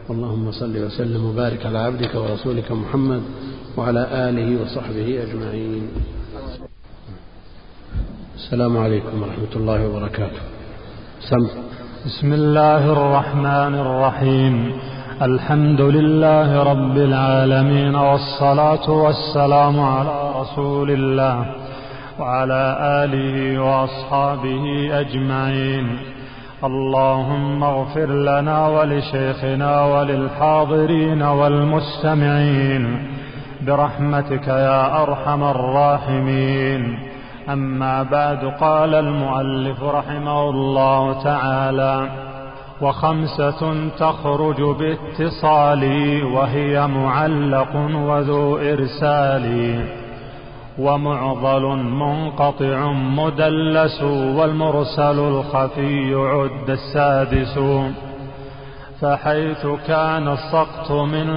[0.10, 3.22] اللهم صل وسلم وبارك على عبدك ورسولك محمد
[3.78, 5.88] وعلى آله وصحبه أجمعين.
[8.36, 10.42] السلام عليكم ورحمة الله وبركاته.
[11.30, 11.48] سم.
[12.06, 14.72] بسم الله الرحمن الرحيم.
[15.22, 21.46] الحمد لله رب العالمين والصلاة والسلام على رسول الله
[22.20, 25.98] وعلى آله وأصحابه أجمعين.
[26.64, 33.08] اللهم اغفر لنا ولشيخنا وللحاضرين والمستمعين.
[33.62, 37.00] برحمتك يا أرحم الراحمين.
[37.50, 42.10] أما بعد قال المؤلف رحمه الله تعالى
[42.82, 45.84] وخمسة تخرج باتصال
[46.24, 49.80] وهي معلق وذو إرسال
[50.80, 57.60] ومعضل منقطع مدلس والمرسل الخفي عد السادس.
[59.02, 61.28] فحيث كان السقط من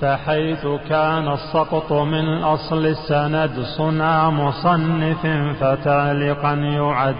[0.00, 5.26] فحيث كان السقط من أصل السند صنع مصنف
[5.60, 7.16] فتعلقا يعد.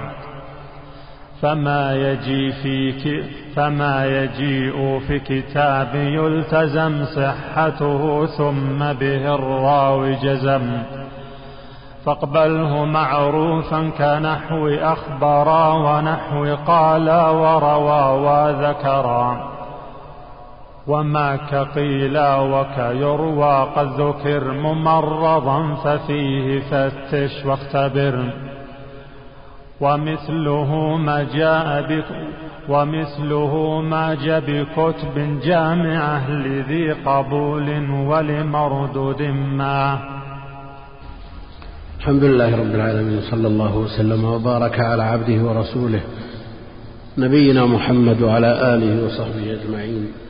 [1.42, 2.92] فما يجي في
[3.56, 10.82] فما يجيء في كتاب يلتزم صحته ثم به الراوي جزم.
[12.04, 19.55] فاقبله معروفا كنحو أخبرا ونحو قالا وروى وذكرا.
[20.88, 28.32] وما كقيل وكيروى قد ذكر ممرضا ففيه فتش واختبر
[29.80, 32.02] ومثله ما جاء
[32.68, 39.22] ومثله ما جاء بكتب جامعة لذي قبول ولمردود
[39.58, 39.98] ما.
[41.98, 46.00] الحمد لله رب العالمين صلى الله وسلم وبارك على عبده ورسوله
[47.18, 50.25] نبينا محمد وعلى آله وصحبه أجمعين.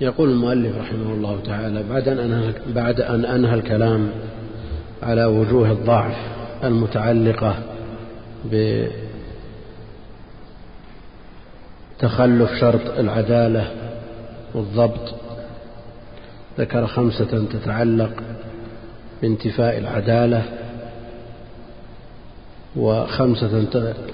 [0.00, 4.10] يقول المؤلف رحمه الله تعالى بعد أن أنهى, بعد أن أنهى الكلام
[5.02, 6.16] على وجوه الضعف
[6.64, 7.54] المتعلقة
[11.98, 13.70] بتخلف شرط العدالة
[14.54, 15.14] والضبط
[16.58, 18.10] ذكر خمسة تتعلق
[19.22, 20.42] بانتفاء العدالة
[22.76, 23.64] وخمسة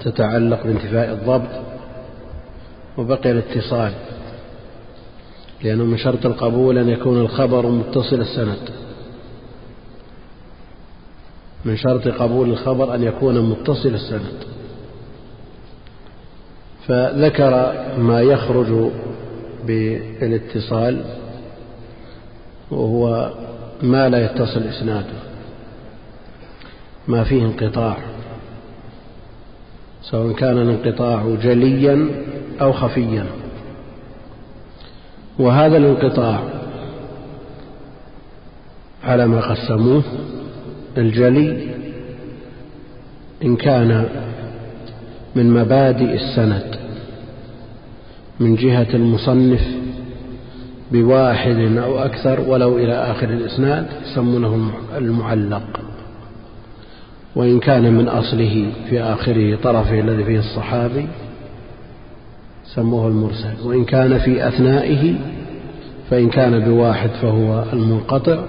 [0.03, 1.49] تتعلق بانتفاء الضبط
[2.97, 3.93] وبقي الاتصال.
[5.63, 8.69] لأنه من شرط القبول أن يكون الخبر متصل السند.
[11.65, 14.43] من شرط قبول الخبر أن يكون متصل السند.
[16.87, 18.91] فذكر ما يخرج
[19.65, 21.05] بالاتصال
[22.71, 23.31] وهو
[23.81, 25.25] ما لا يتصل إسناده.
[27.07, 27.97] ما فيه انقطاع.
[30.01, 32.09] سواء كان الانقطاع جليا
[32.61, 33.25] أو خفيا.
[35.39, 36.39] وهذا الانقطاع
[39.03, 40.03] على ما قسموه
[40.97, 41.67] الجلي
[43.43, 44.05] إن كان
[45.35, 46.75] من مبادئ السند
[48.39, 49.61] من جهة المصنف
[50.91, 55.79] بواحد أو أكثر ولو إلى آخر الإسناد يسمونه المعلق.
[57.35, 61.07] وإن كان من أصله في آخره طرفه الذي فيه الصحابي
[62.75, 63.53] سموه المرسل.
[63.63, 65.15] وإن كان في أثنائه
[66.09, 68.45] فإن كان بواحد فهو المنقطع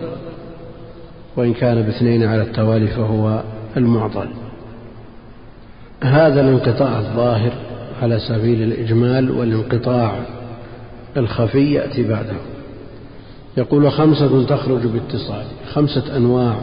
[1.37, 3.43] وإن كان باثنين على التوالي فهو
[3.77, 4.29] المعضل
[6.03, 7.53] هذا الانقطاع الظاهر
[8.03, 10.21] على سبيل الإجمال والانقطاع
[11.17, 12.37] الخفي يأتي بعده.
[13.57, 16.57] يقول خمسة تخرج باتصال خمسة أنواع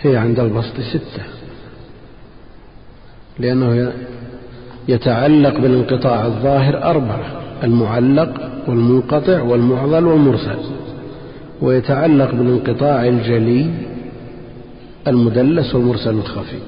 [0.00, 1.22] هي عند البسط ستة
[3.38, 3.92] لأنه
[4.88, 10.58] يتعلق بالانقطاع الظاهر أربعة المعلق والمنقطع والمعضل والمرسل.
[11.62, 13.70] ويتعلق بالانقطاع الجلي
[15.08, 16.58] المدلس والمرسل الخفي.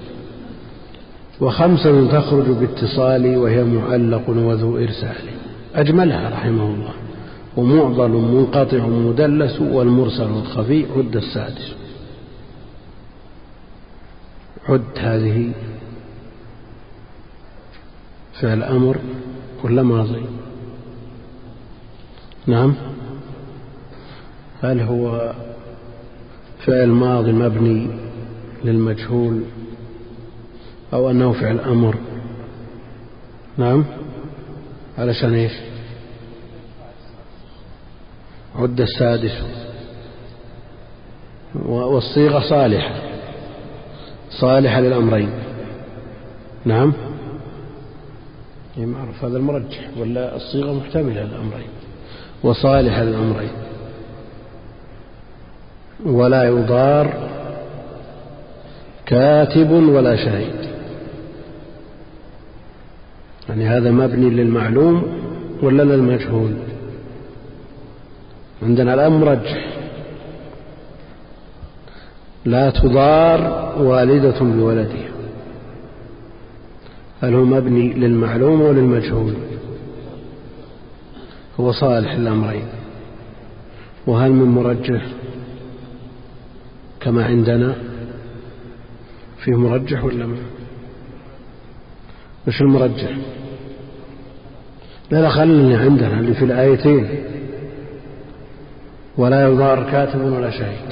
[1.41, 5.16] وخمسة تخرج باتصال وهي معلق وذو إرسال.
[5.75, 6.93] أجملها رحمه الله.
[7.57, 11.73] ومعضل منقطع مدلس والمرسل الخفي عد السادس.
[14.69, 15.51] عد هذه
[18.41, 18.99] فعل أمر
[19.64, 20.26] ولا ماضي.
[22.47, 22.74] نعم؟
[24.62, 25.32] هل هو
[26.66, 27.91] فعل ماضي مبني
[28.64, 29.43] للمجهول
[30.93, 31.97] أو أنه فعل أمر؟
[33.57, 33.84] نعم؟
[34.99, 35.53] علشان إيش؟
[38.57, 39.43] عد السادس.
[41.55, 42.95] والصيغة صالحة.
[44.30, 45.30] صالحة للأمرين.
[46.64, 47.08] نعم؟
[48.79, 51.68] إيه، معروف هذا المرجح ولا الصيغة محتملة للأمرين
[52.43, 53.51] وصالحة للأمرين
[56.07, 57.12] ولا يضار
[59.07, 60.68] كاتب ولا شهيد.
[63.49, 65.03] يعني هذا مبني للمعلوم
[65.62, 66.53] ولا للمجهول؟
[68.62, 69.68] عندنا الآن مرجح.
[72.45, 75.18] لا تضار والدة بولدها
[77.23, 79.35] هل هو مبني للمعلوم وللمجهول
[81.61, 82.69] هو صالح الأمرين.
[84.07, 85.03] وهل من مرجح
[87.01, 87.75] كما عندنا؟
[89.45, 90.37] فيه مرجح ولا ما؟
[92.49, 93.16] وش المرجح؟
[95.11, 97.09] لا لا خلني عندنا اللي في الآيتين.
[99.16, 100.89] ولا يضار كاتب ولا شهيد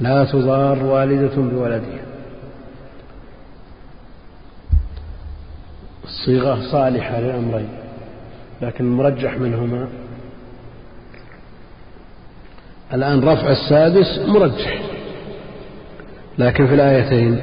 [0.00, 2.09] لا تضار والدة بولدها.
[6.10, 7.68] الصيغة صالحة للأمرين
[8.62, 9.88] لكن المرجح منهما.
[12.94, 14.82] الآن رفع السادس مرجح
[16.38, 17.40] لكن في الآيتين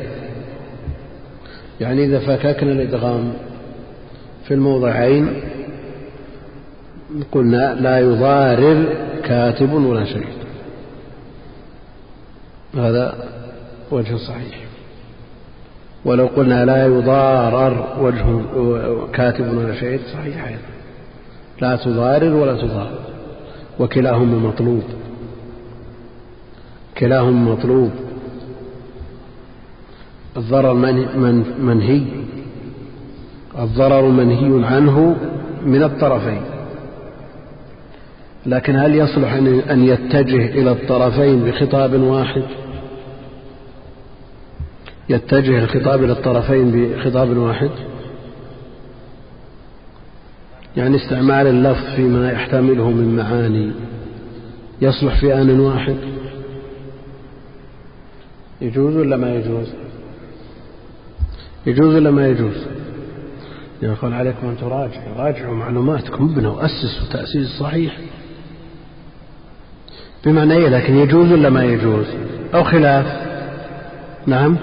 [1.82, 3.34] يعني إذا فككنا الإدغام
[4.48, 5.42] في الموضعين
[7.32, 8.86] قلنا لا يضارر
[9.24, 10.28] كاتب ولا شيء
[12.76, 13.16] هذا
[13.92, 14.67] وجه صحيح.
[16.08, 18.26] ولو قلنا لا يضارر وجه
[19.14, 20.62] كاتب ولا شيء صحيح أيضا.
[21.62, 22.92] لا تضارر ولا تضار
[23.80, 24.84] وكلاهما مطلوب.
[26.98, 27.92] كلاهما مطلوب.
[30.38, 30.74] الضرر
[31.60, 32.02] منهي.
[33.60, 35.16] الضرر منهي عنه
[35.66, 36.42] من الطرفين.
[38.46, 39.34] لكن هل يصلح
[39.72, 42.44] أن يتجه إلى الطرفين بخطاب واحد؟
[45.10, 47.70] يتجه الخطاب إلى الطرفين بخطاب واحد؟
[50.78, 53.72] يعني استعمال اللفظ فيما يحتمله من معاني
[54.82, 55.96] يصلح في آن واحد؟
[58.62, 59.68] يجوز ولا ما يجوز؟
[61.66, 62.66] يجوز ولا ما يجوز؟
[63.82, 67.98] يقول عليكم أن تراجعوا راجعوا معلوماتكم ابنوا أسسوا تأسيس صحيح.
[70.26, 72.06] بمعنى إيه لكن يجوز ولا ما يجوز؟
[72.54, 73.28] أو خلاف؟
[74.26, 74.58] نعم.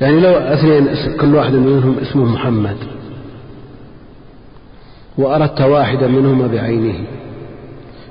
[0.00, 0.88] يعني لو اثنين
[1.20, 2.76] كل واحد منهم اسمه محمد
[5.18, 7.06] وأردت واحدا منهما بعينه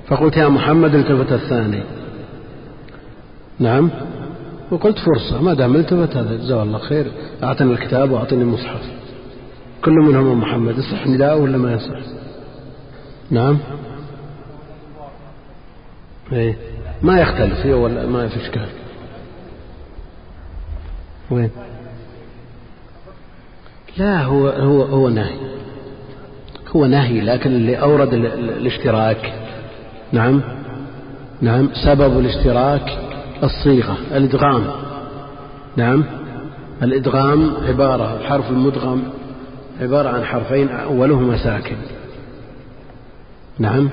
[0.08, 1.84] فقلت يا محمد التفت الثاني.
[3.60, 3.90] نعم.
[4.72, 7.12] وقلت فرصة ما دام التفت هذا جزاه الله خير
[7.44, 8.82] أعطني الكتاب وأعطني المصحف.
[9.86, 12.00] كل منهما محمد يصح نداء ولا ما يصح.
[13.32, 13.58] نعم.
[16.34, 16.58] إيه.
[17.02, 18.68] ما يختلف ولا ما في اشكال
[21.32, 21.50] وين؟
[23.98, 25.36] لا هو هو هو نهي
[26.76, 29.34] هو نهي لكن اللي أورد الاشتراك.
[30.12, 30.42] نعم.
[31.42, 31.70] نعم.
[31.86, 32.98] سبب الاشتراك
[33.44, 34.64] الصيغة الإدغام.
[35.76, 36.04] نعم.
[36.84, 39.04] الإدغام عبارة الحرف المدغم
[39.82, 41.76] عبارة عن حرفين أولهما ساكن
[43.60, 43.90] نعم.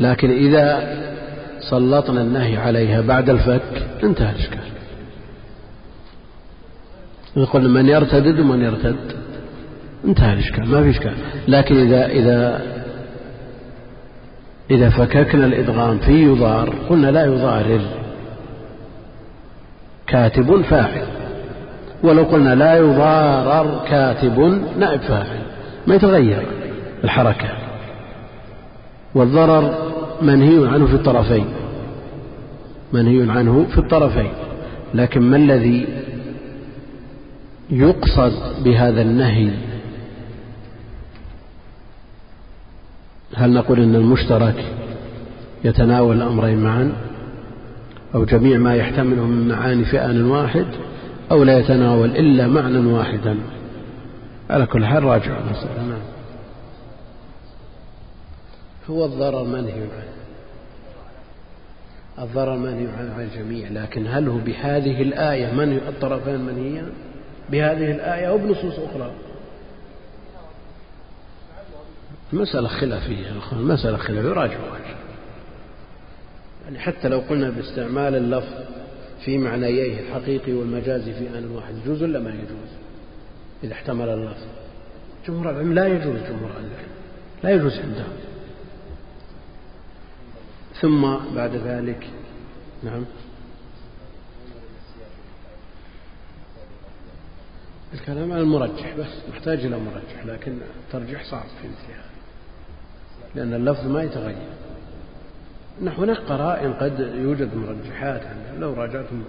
[0.00, 0.96] لكن إذا
[1.70, 4.75] سلطنا النهي عليها بعد الفك انتهى الإشكال.
[7.36, 8.96] يقول من يرتدد ومن يرتد.
[10.04, 11.14] انتهى الإشكال ما في إشكال.
[11.48, 12.62] لكن إذا إذا
[14.70, 17.80] إذا فككنا الإدغام في يضار قلنا لا يضارر
[20.06, 21.06] كاتب فاعل.
[22.02, 25.42] ولو قلنا لا يضارر كاتب نائب فاعل.
[25.86, 26.42] ما يتغير
[27.04, 27.48] الحركة.
[29.14, 29.74] والضرر
[30.22, 31.46] منهي عنه في الطرفين.
[32.92, 34.32] منهي عنه في الطرفين.
[34.94, 35.86] لكن ما الذي
[37.70, 39.50] يقصد بهذا النهي.
[43.34, 44.64] هل نقول إن المشترك
[45.64, 46.92] يتناول الأمرين معا؟
[48.14, 50.66] أو جميع ما يحتمله من معاني في ان واحد؟
[51.30, 53.38] أو لا يتناول إلا معنى واحدا؟
[54.50, 55.38] على كل حال راجع.
[55.38, 55.98] المساله
[58.90, 60.16] هو الضرر منهي عنه
[62.18, 66.86] الضرر منهي عنه عن الجميع لكن هل هو بهذه الآية منهي الطرفين منهيا
[67.50, 69.12] بهذه الآية أو بنصوص أخرى.
[72.32, 74.76] مسألة خلافية مسألة خلافية راجعوا
[76.66, 78.54] يعني حتى لو قلنا باستعمال اللفظ
[79.24, 82.70] في معنييه الحقيقي والمجازي في آن واحد يجوز ولا ما يجوز؟
[83.64, 84.46] إذا احتمل اللفظ.
[85.28, 86.70] جمهور العلم لا يجوز جمهور العلم.
[87.44, 88.16] لا يجوز عندهم.
[90.80, 92.06] ثم بعد ذلك
[92.82, 93.04] نعم.
[97.94, 100.58] الكلام على المرجح بس محتاج إلى مرجح لكن
[100.92, 102.06] ترجيح صعب في مثل هذا
[103.34, 104.48] لأن اللفظ ما يتغير.
[105.82, 108.22] هناك قرائن قد يوجد مرجحات
[108.58, 109.22] لو راجعتم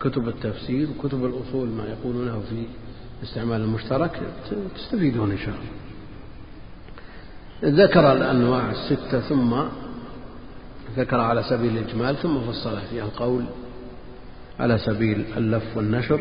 [0.00, 2.66] كتب التفسير وكتب الأصول ما يقولونه في
[3.22, 4.20] استعمال المشترك
[4.76, 5.70] تستفيدون إن شاء الله.
[7.84, 9.62] ذكر الأنواع الستة ثم
[10.96, 13.44] ذكر على سبيل الإجمال ثم فصل فيها القول
[14.60, 16.20] على سبيل اللف والنشر.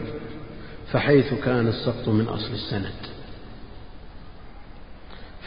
[0.92, 2.94] فحيث كان السقط من أصل السند.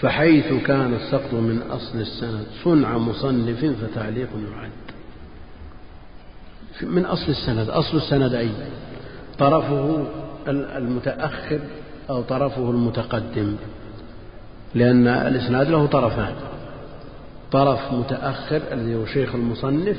[0.01, 2.47] فحيث كان السقط من أصل السند.
[2.65, 4.71] صنع مصنف فتعليق يعد.
[6.83, 7.71] من أصل السند.
[7.71, 8.51] أصل السند أي؟
[9.39, 10.07] طرفه
[10.49, 11.61] المتأخر
[12.11, 13.57] أو طرفه المتقدم.
[14.75, 16.35] لأن الإسناد له طرفان.
[17.53, 19.97] طرف متأخر الذي هو شيخ المصنف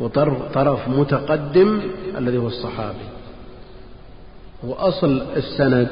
[0.00, 1.80] وطرف متقدم
[2.18, 3.13] الذي هو الصحابي.
[4.66, 5.88] وأصل السند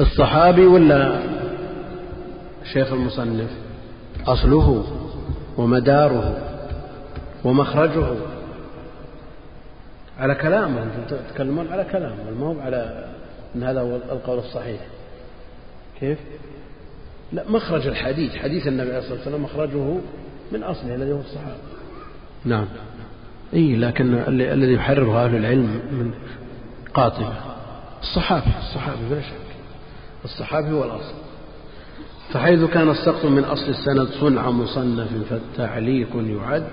[0.00, 1.20] الصحابي ولا
[2.72, 3.50] شيخ المصنف؟
[4.26, 4.84] أصله
[5.58, 6.36] ومداره
[7.44, 8.06] ومخرجه.
[10.18, 13.08] على كلامه أنتم تتكلمون على كلامه ما هو على
[13.56, 14.80] أن هذا هو القول الصحيح.
[16.00, 16.18] كيف؟
[17.32, 19.96] لا مخرج الحديث حديث النبي عليه الصلاة والسلام مخرجه
[20.52, 21.56] من أصله الذي هو الصحابة
[22.44, 22.66] نعم.
[23.54, 26.10] إي لكن الذي يحرره أهل العلم من
[26.96, 27.32] قاطبة.
[28.02, 29.46] الصحابي الصحابي بلا شك.
[30.24, 31.14] الصحابي هو الأصل.
[32.32, 36.68] فحيث كان السقط من أصل السند صنع مصنف فتعليق يعد.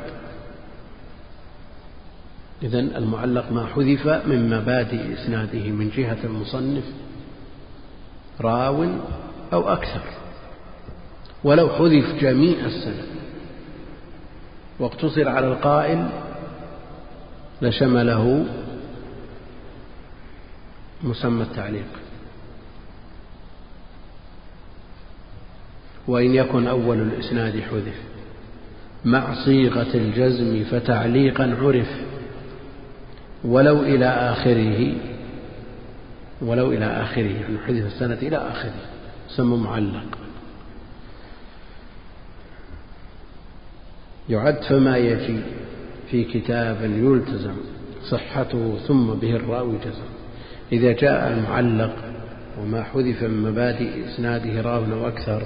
[2.64, 6.84] إذا المعلق ما حذف من مبادئ إسناده من جهة المصنف
[8.42, 8.86] راو
[9.54, 10.02] أو أكثر.
[11.44, 13.06] ولو حذف جميع السند
[14.80, 16.10] واقتصر على القائل
[17.62, 18.46] لشمله
[21.04, 21.88] مسمى التعليق.
[26.08, 28.02] وإن يكن أول الإسناد حذف.
[29.06, 31.90] مع صيغة الجزم فتعليقا عرف.
[33.44, 34.96] ولو إلى آخره
[36.42, 38.82] ولو إلى آخره يعني حذف السنة إلى آخره.
[39.30, 40.18] سمى معلق.
[44.30, 45.40] يعد فما يجي
[46.12, 47.56] في كتاب يلتزم
[48.10, 50.23] صحته ثم به الراوي جزم.
[50.72, 51.96] إذا جاء المعلق
[52.62, 55.42] وما حذف من مبادئ إسناده راو أو أكثر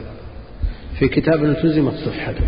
[1.00, 2.46] في كتاب التزمت صحته.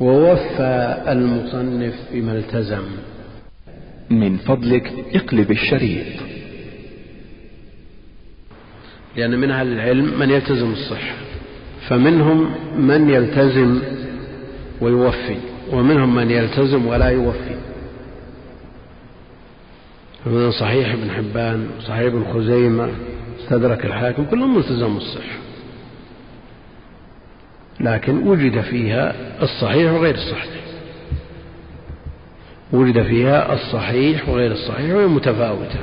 [0.00, 2.84] ووفى المصنف بما التزم.
[4.10, 6.06] من فضلك اقلب الشريط.
[9.16, 11.14] لأن من أهل العلم من يلتزم الصحة
[11.88, 13.80] فمنهم من يلتزم
[14.80, 15.36] ويوفي
[15.72, 17.56] ومنهم من يلتزم ولا يوفي.
[20.24, 22.88] فمن صحيح ابن حبان صحيح ابن خزيمة
[23.40, 25.38] استدرك الحاكم كلهم التزموا الصحة.
[27.80, 30.62] لكن وجد فيها الصحيح وغير الصحيح.
[32.72, 35.80] وجد فيها الصحيح وغير الصحيح وهي متفاوتة.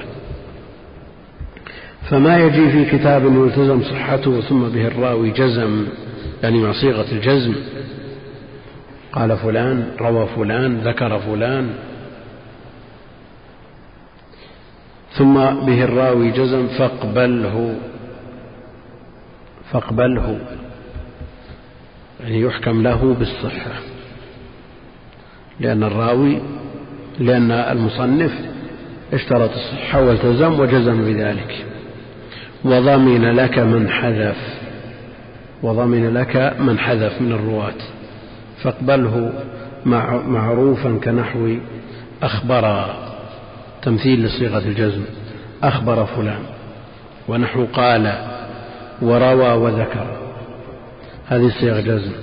[2.10, 5.86] فما يجي في كتاب يلتزم صحته ثم به الراوي جزم
[6.44, 7.56] يعني مع صيغة الجزم.
[9.14, 11.70] قال فلان روى فلان ذكر فلان
[15.18, 15.34] ثم
[15.66, 17.76] به الراوي جزم فاقبله
[19.72, 20.40] فاقبله
[22.20, 23.72] يعني يحكم له بالصحة
[25.60, 26.42] لأن الراوي
[27.20, 28.32] لأن المصنف
[29.14, 31.66] اشترط الصحة والتزم وجزم بذلك.
[32.64, 34.60] وضمن لك من حذف
[35.64, 37.74] وضمن لك من حذف من الرواة
[38.64, 39.34] فاقبله
[40.26, 41.56] معروفا كنحو
[42.24, 42.96] أخبر.
[43.82, 45.04] تمثيل لصيغة الجزم.
[45.64, 46.44] أخبر فلان.
[47.28, 48.14] ونحو قال
[49.02, 50.18] وروى وذكر.
[51.28, 52.14] هذه صيغ جزم.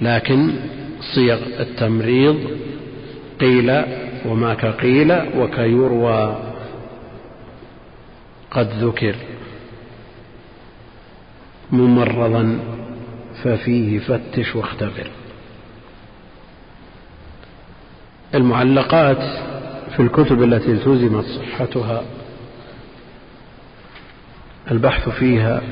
[0.00, 0.50] لكن
[1.14, 2.38] صيغ التمريض
[3.40, 3.82] قيل
[4.26, 6.36] وما كقيل وكيروى
[8.50, 9.14] قد ذكر.
[11.70, 12.58] ممرضا
[13.42, 15.10] ففيه فتش واختبر.
[18.34, 19.53] المعلقات
[19.96, 22.02] في الكتب التي التزمت صحتها.
[24.70, 25.62] البحث فيها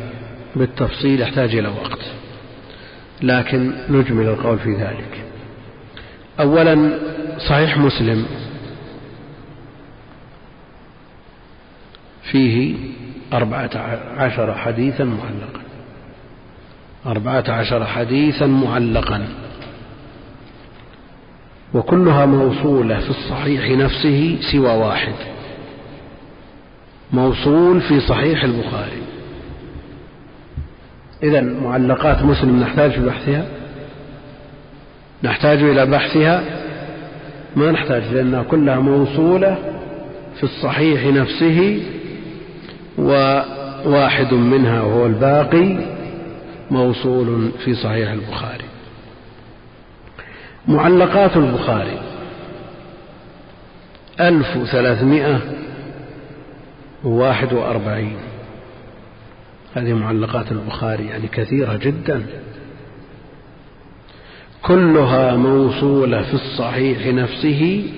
[0.56, 2.00] بالتفصيل يحتاج إلى وقت
[3.22, 5.24] لكن نجمل القول في ذلك.
[6.40, 6.98] أولا
[7.48, 8.26] صحيح مسلم
[12.22, 12.74] فيه
[13.32, 13.70] أربعة
[14.16, 15.62] عشر حديثا معلقا.
[17.06, 19.28] أربعة عشر حديثا معلقا.
[21.74, 25.14] وكلها موصولة في الصحيح نفسه سوى واحد.
[27.12, 29.02] موصول في صحيح البخاري.
[31.22, 33.44] إذا معلقات مسلم نحتاج في بحثها؟
[35.22, 36.42] نحتاج إلى بحثها؟
[37.56, 39.58] ما نحتاج لأنها كلها موصولة
[40.36, 41.82] في الصحيح نفسه
[42.98, 45.76] وواحد منها وهو الباقي
[46.70, 48.64] موصول في صحيح البخاري.
[50.68, 51.98] معلقات البخاري.
[54.20, 55.40] ألف ثلاثمائة
[57.04, 58.16] وواحد وأربعين.
[59.74, 62.26] هذه معلقات البخاري يعني كثيرة جدا.
[64.62, 67.90] كلها موصولة في الصحيح نفسه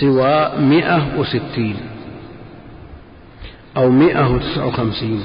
[0.00, 1.76] سوى مئة وستين
[3.76, 5.24] أو مئة وتسعة وخمسين.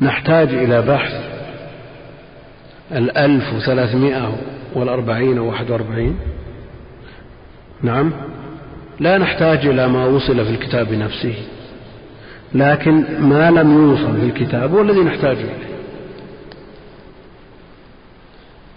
[0.00, 1.12] نحتاج إلى بحث
[2.92, 4.38] الألف وثلاثمائة
[4.74, 6.18] والأربعين وواحد وأربعين.
[7.82, 8.12] نعم.
[9.00, 11.34] لا نحتاج إلى ما وصل في الكتاب نفسه
[12.54, 15.68] لكن ما لم يوصل في الكتاب هو الذي نحتاج إليه.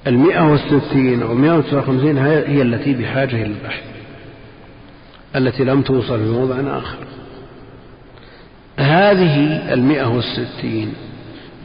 [0.07, 3.83] المئة والستين أو مئة وتسعة وخمسين هي التي بحاجة إلى البحث
[5.35, 6.97] التي لم توصل في موضع آخر.
[8.77, 10.93] هذه المئة والستين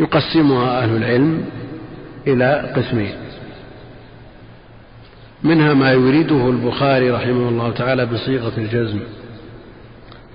[0.01, 1.45] يقسمها أهل العلم
[2.27, 3.15] إلى قسمين.
[5.43, 9.01] منها ما يريده البخاري رحمه الله تعالى بصيغة الجزم.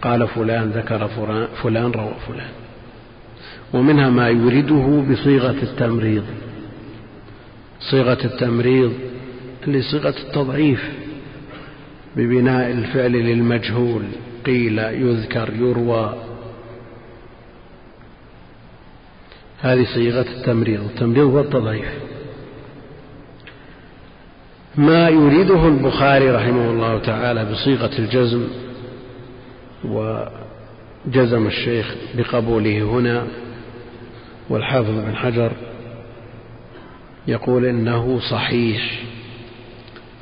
[0.02, 1.08] قال فلان ذكر
[1.64, 2.50] فلان روى فلان.
[3.74, 6.24] ومنها ما يورده بصيغة التمريض.
[7.80, 8.94] صيغة التمريض
[9.68, 10.90] اللي صيغة التضعيف
[12.16, 14.02] ببناء الفعل للمجهول
[14.46, 16.31] قيل يذكر يروى.
[19.62, 21.94] هذه صيغة التمريض التمريض هو التضعيف.
[24.76, 28.48] ما يريده البخاري رحمه الله تعالى بصيغة الجزم
[29.86, 33.28] وجزم الشيخ بقبوله هنا
[34.50, 35.52] والحافظ بن حجر
[37.28, 39.02] يقول إنه صحيح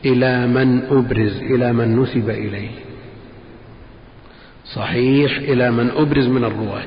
[0.06, 2.70] إلى من أبرز إلى من نسب إليه.
[4.74, 6.84] صحيح إلى من أبرز من الرواة.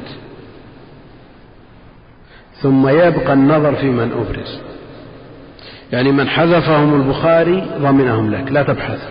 [2.62, 4.58] ثم يبقى النظر في من أبرز.
[5.92, 9.10] يعني من حذفهم البخاري ضمنهم لك لا تبحث.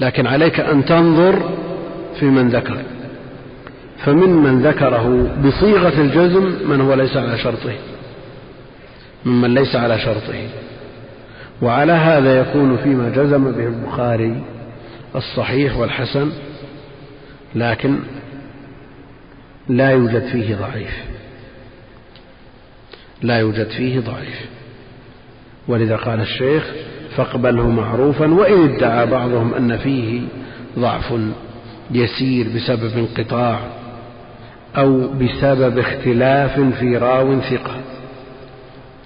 [0.00, 1.50] لكن عليك أن تنظر
[2.20, 2.76] في من ذكر.
[4.04, 7.74] فمن من ذكره بصيغة الجزم من هو ليس على شرطه.
[9.24, 10.48] ممن ليس على شرطه.
[11.62, 14.42] وعلى هذا يكون فيما جزم به البخاري
[15.16, 16.32] الصحيح والحسن
[17.54, 17.98] لكن
[19.68, 21.11] لا يوجد فيه ضعيف.
[23.22, 24.46] لا يوجد فيه ضعيف.
[25.68, 26.72] ولذا قال الشيخ
[27.16, 30.20] فاقبله معروفا وإن ادعى بعضهم أن فيه
[30.78, 31.14] ضعف
[31.90, 33.60] يسير بسبب انقطاع
[34.76, 37.80] أو بسبب اختلاف في راو ثقة.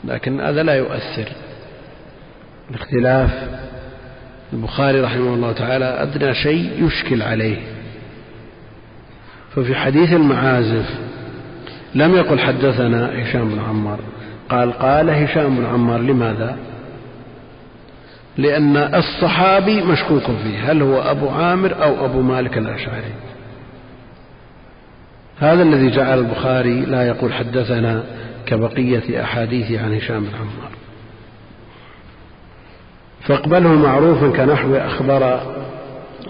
[0.04, 1.28] لكن هذا لا يؤثر.
[2.70, 3.48] الاختلاف
[4.52, 7.58] البخاري رحمه الله تعالى أدنى شيء يشكل عليه.
[9.54, 11.05] ففي حديث المعازف
[11.96, 13.98] لم يقل حدثنا هشام بن عمار.
[14.48, 16.56] قال قال هشام بن عمار لماذا؟
[18.36, 20.72] لأن الصحابي مشكوك فيه.
[20.72, 23.12] هل هو أبو عامر أو أبو مالك الأشعري؟
[25.38, 28.04] هذا الذي جعل البخاري لا يقول حدثنا
[28.46, 30.70] كبقية أحاديث عن هشام بن عمار.
[33.20, 35.40] فاقبله معروفا كنحو أخبر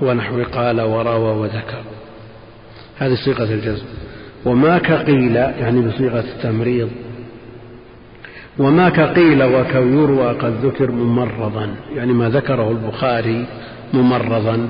[0.03, 1.83] ونحو قال وروى وذكر.
[2.99, 3.87] هذه صيغة الجزم.
[4.47, 6.91] وما كقيل يعني بصيغة التمريض
[8.59, 13.47] وما كقيل وكيروى قد ذكر ممرضا يعني ما ذكره البخاري
[13.95, 14.69] ممرضا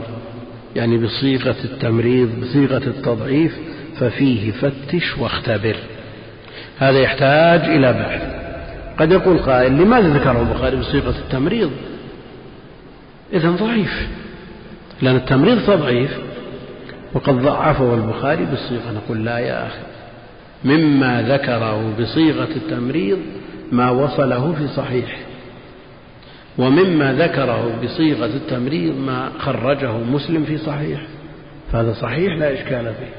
[0.77, 3.59] يعني بصيغة التمريض بصيغة التضعيف
[4.01, 5.77] ففيه فتش واختبر.
[6.79, 8.23] هذا يحتاج إلى بحث.
[8.99, 11.71] قد يقول قائل لماذا ذكره البخاري بصيغة التمريض؟
[13.33, 14.09] إذا ضعيف
[15.03, 16.19] لأن التمريض تضعيف
[17.17, 19.83] وقد ضعفه البخاري بالصيغة نقول لا يا أخي.
[20.65, 23.19] مما ذكره بصيغة التمريض
[23.73, 25.19] ما وصله في صحيح.
[26.59, 31.01] ومما ذكره بصيغة التمريض ما خرجه مسلم في صحيح.
[31.73, 33.13] فهذا صحيح لا إشكال فيه.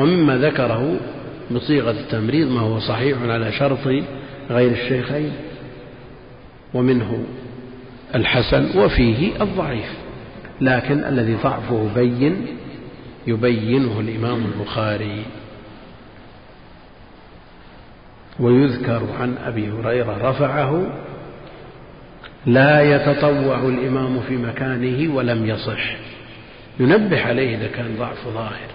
[0.00, 0.96] ومما ذكره
[1.50, 3.86] بصيغة التمريض ما هو صحيح على شرط
[4.50, 5.32] غير الشيخين.
[6.74, 7.24] ومنه
[8.14, 9.94] الحسن وفيه الضعيف.
[10.60, 12.46] لكن الذي ضعفه بين
[13.26, 15.24] يبينه الإمام البخاري.
[18.40, 20.86] ويذكر عن أبي هريرة رفعه
[22.46, 25.96] لا يتطوع الإمام في مكانه ولم يصح.
[26.80, 28.70] ينبه عليه إذا كان ضعف ظاهر.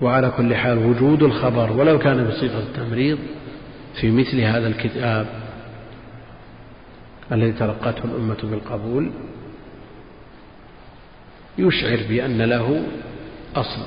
[0.00, 3.18] وعلى كل حال وجود الخبر ولو كان بصيغة التمريض
[4.00, 5.26] في مثل هذا الكتاب
[7.32, 9.10] الذي تلقته الأمة بالقبول
[11.58, 12.82] يشعر بأن له
[13.56, 13.82] أصل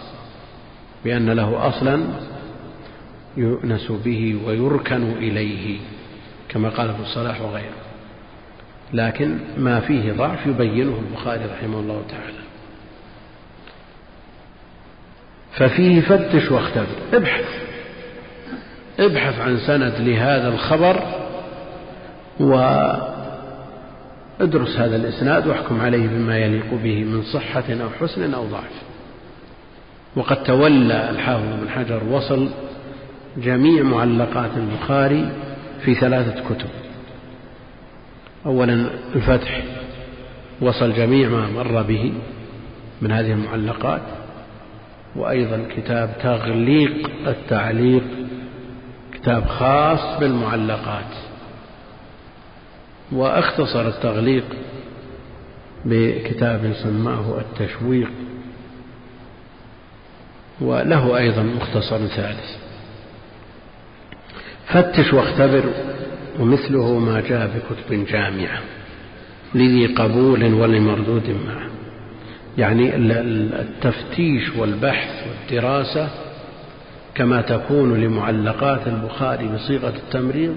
[1.05, 2.03] بأن له أصلا
[3.37, 5.79] يؤنس به ويركن إليه
[6.49, 7.85] كما قال ابن الصلاح وغيره.
[8.93, 12.45] لكن ما فيه ضعف يبينه البخاري رحمه الله تعالى.
[15.51, 16.87] ففيه فتش واختبر.
[17.13, 17.45] ابحث.
[18.99, 21.01] ابحث عن سند لهذا الخبر
[24.39, 28.81] وادرس هذا الإسناد واحكم عليه بما يليق به من صحة أو حسن أو ضعف.
[30.15, 32.49] وقد تولى الحافظ بن حجر وصل
[33.37, 35.29] جميع معلقات البخاري
[35.81, 36.69] في ثلاثة كتب.
[38.45, 39.63] أولا الفتح
[40.61, 42.13] وصل جميع ما مر به
[43.01, 44.01] من هذه المعلقات.
[45.15, 48.03] وأيضا كتاب تغليق التعليق
[49.13, 51.24] كتاب خاص بالمعلقات.
[53.15, 54.43] وأختصر التغليق
[55.85, 58.11] بكتاب سماه التشويق
[60.61, 62.57] وله أيضا مختصر ثالث.
[64.67, 65.63] فتش واختبر
[66.39, 68.59] ومثله ما جاء بكتب جامعة
[69.55, 71.69] لذي قبول ولمردود معه
[72.57, 76.09] يعني التفتيش والبحث والدراسة
[77.15, 80.55] كما تكون لمعلقات البخاري بصيغة التمريض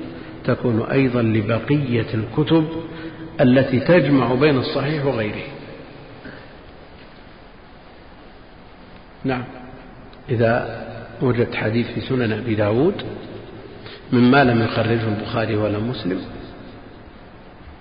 [0.49, 2.69] تكون أيضا لبقية الكتب
[3.41, 5.45] التي تجمع بين الصحيح وغيره.
[9.25, 9.45] نعم.
[10.31, 10.79] إذا
[11.23, 12.95] وجد حديث في سنن أبي داود
[14.13, 16.21] مما لم يخرجه البخاري ولا مسلم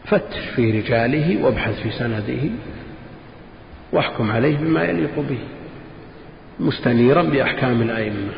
[0.05, 2.49] فتش في رجاله وابحث في سنده
[3.91, 5.39] واحكم عليه بما يليق به
[6.59, 8.34] مستنيرا بأحكام الأئمة.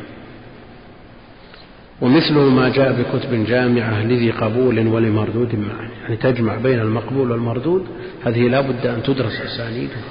[2.00, 7.86] ومثله ما جاء بكتب جامعة لذي قبول ولمردود معه يعني تجمع بين المقبول والمردود
[8.24, 10.02] هذه لا بد أن تدرس أسانيدها.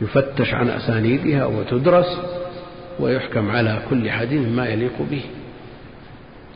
[0.00, 2.18] يفتش عن أسانيدها وتدرس
[3.00, 5.22] ويحكم على كل حديث ما يليق به.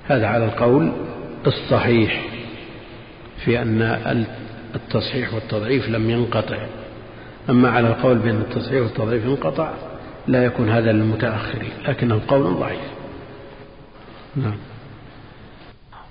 [0.05, 0.93] هذا على القول
[1.47, 2.25] الصحيح
[3.45, 4.27] في أن
[4.75, 6.59] التصحيح والتضعيف لم ينقطع.
[7.51, 9.73] أما على القول بأن التصحيح والتضعيف انقطع
[10.27, 12.98] لا يكون هذا للمتأخرين لكنه قول ضعيف.
[14.43, 14.55] نعم.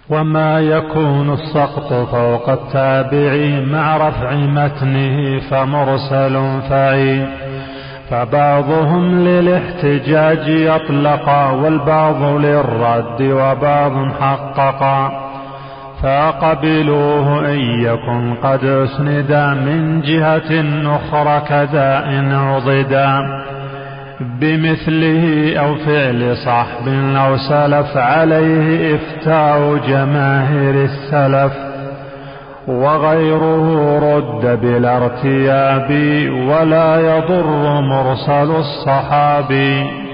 [0.10, 7.28] وما يكون السقط فوق التابع مع رفع متنه فمرسل فعي
[8.10, 15.28] فبعضهم للاحتجاج يطلقا والبعض للرد وبعض حققا
[16.04, 19.32] فقبلوه إن يكن قد أسند
[19.66, 20.64] من جهة
[20.96, 23.20] أخرى كذا إن عضدا.
[24.20, 31.54] بمثله أو فعل صحب أو سلف عليه إفتاء جماهير السلف
[32.68, 35.92] وغيره رد بلا ارتياب
[36.50, 40.08] ولا يضر مرسل الصحابي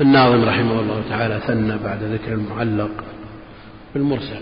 [0.00, 2.90] الناظم رحمه الله تعالى ثنى بعد ذكر المعلق
[3.94, 4.40] بالمرسل.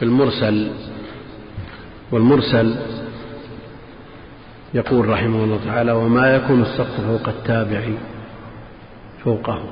[0.00, 0.70] بالمرسل.
[2.12, 2.74] والمرسل
[4.74, 7.80] يقول رحمه الله تعالى وما يكون السقط فوق التابع
[9.24, 9.62] فوقه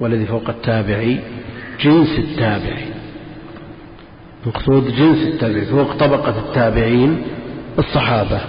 [0.00, 1.16] والذي فوق التابع
[1.80, 2.76] جنس التابع.
[4.46, 7.22] مقصود جنس التابع فوق طبقة التابعين
[7.78, 8.40] الصحابة.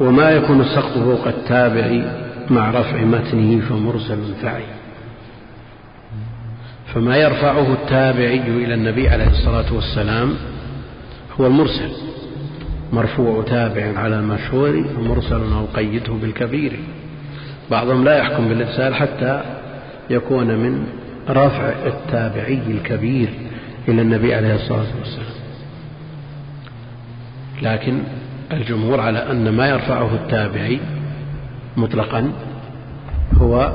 [0.00, 2.02] وما يكون السقط فوق التابع
[2.50, 4.64] مع رفع متنه فمرسل فعي
[6.94, 10.34] فما يرفعه التابعي إلى النبي عليه الصلاة والسلام
[11.40, 12.13] هو المرسل.
[12.94, 16.78] مرفوع تابع على المشهور ومرسل أو قيده بالكبير.
[17.70, 19.42] بعضهم لا يحكم بالإرسال حتى
[20.10, 20.86] يكون من
[21.30, 23.28] رفع التابعي الكبير
[23.88, 25.34] إلى النبي عليه الصلاة والسلام.
[27.62, 27.98] لكن
[28.52, 30.80] الجمهور على أن ما يرفعه التابعي
[31.76, 32.32] مطلقا
[33.34, 33.72] هو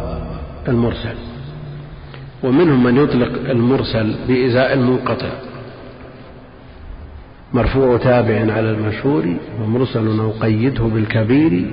[0.68, 1.16] المرسل.
[2.44, 5.30] ومنهم من يطلق المرسل بإزاء المنقطع.
[7.54, 11.72] مرفوع تابع على المشهور ومرسل أو قيده بالكبير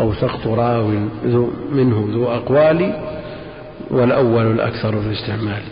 [0.00, 0.88] أو سقط راو
[1.72, 2.92] منه ذو أقوال
[3.90, 5.62] والأول الأكثر في الاستعمال.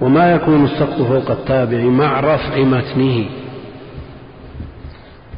[0.00, 3.26] وما يكون السقط فوق التابع مع رفع متنه.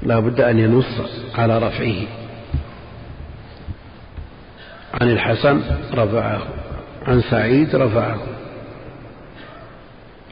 [0.03, 1.01] لا بد أن ينص
[1.35, 2.07] على رفعه.
[5.01, 5.61] عن الحسن
[5.95, 6.43] رفعه
[7.07, 8.38] عن سعيد رفعه.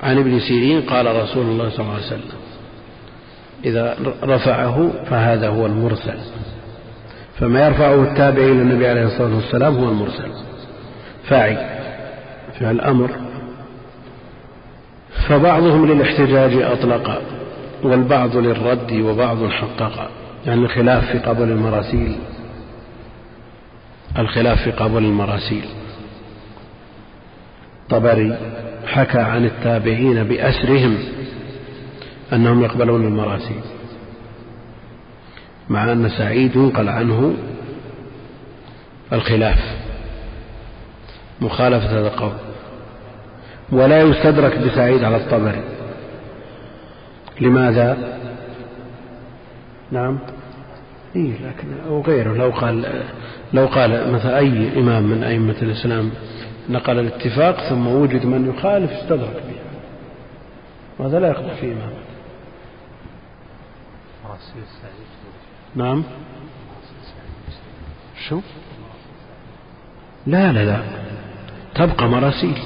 [0.03, 2.39] عن ابن سيرين قال رسول الله صلى الله عليه وسلم
[3.65, 6.19] إذا رفعه فهذا هو المرسل
[7.39, 10.31] فما يرفعه التابع إلى النبي عليه الصلاة والسلام هو المرسل.
[11.25, 11.57] فاعي
[12.61, 13.11] فعل الأمر
[15.29, 17.23] فبعضهم للاحتجاج أطلق
[17.83, 20.11] والبعض للرد وبعض حقق
[20.47, 22.17] يعني الخلاف في قبل المراسيل
[24.19, 25.65] الخلاف في قبل المراسيل.
[27.91, 28.39] طبري
[28.87, 30.99] حكى عن التابعين بأسرهم
[32.33, 33.61] أنهم يقبلون المراسيل
[35.69, 37.35] مع أن سعيد ينقل عنه
[39.13, 39.77] الخلاف
[41.41, 42.33] مخالفة هذا القول
[43.73, 45.63] ولا يستدرك بسعيد على الطبري
[47.41, 48.19] لماذا؟
[49.93, 50.19] نعم
[51.17, 53.03] إيه لكن أو غيره لو قال
[53.53, 56.11] لو قال مثلا أي إمام من أئمة الإسلام
[56.69, 59.57] نقل الاتفاق ثم وجد من يخالف استدرك به.
[60.99, 62.07] وهذا لا يقدح في إمامة
[65.75, 66.05] نعم.
[68.29, 68.41] شو؟
[70.27, 70.83] لا لا لا.
[71.75, 72.59] تبقى مراسيل.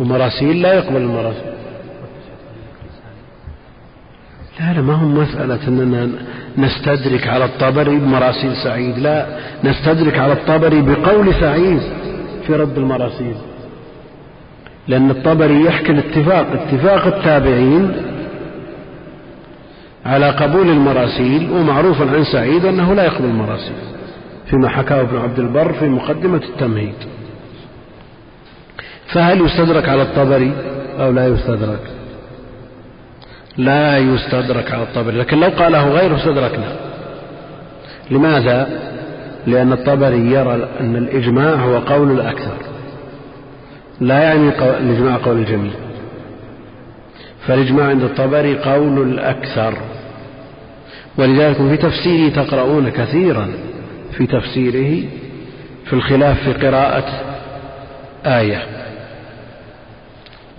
[0.00, 1.52] ومراسيل لا يقبل المراسيل.
[4.60, 6.10] لا لا ما هو مسألة أننا
[6.58, 8.98] نستدرك على الطبري بمراسيل سعيد.
[8.98, 9.26] لا
[9.64, 11.80] نستدرك على الطبري بقول سعيد
[12.46, 13.34] في رد المراسيل.
[14.88, 17.92] لأن الطبري يحكي الاتفاق اتفاق التابعين
[20.06, 23.76] على قبول المراسيل ومعروف عن سعيد أنه لا يقبل المراسيل.
[24.46, 26.94] فيما حكاه ابن عبد البر في مقدمة التمهيد.
[29.06, 30.52] فهل يستدرك على الطبري
[31.00, 31.99] أو لا يستدرك؟
[33.64, 35.18] لا يستدرك على الطبري.
[35.18, 36.72] لكن لو قاله غيره استدركنا.
[38.10, 38.68] لماذا؟
[39.46, 42.56] لأن الطبري يرى أن الإجماع هو قول الأكثر.
[44.00, 44.48] لا يعني
[44.78, 45.72] الإجماع قول الجميع.
[47.46, 49.74] فالإجماع عند الطبري قول الأكثر.
[51.18, 53.52] ولذلك في تفسيره تقرؤون كثيرا.
[54.12, 55.04] في تفسيره
[55.86, 57.04] في الخلاف في قراءة
[58.26, 58.66] آية.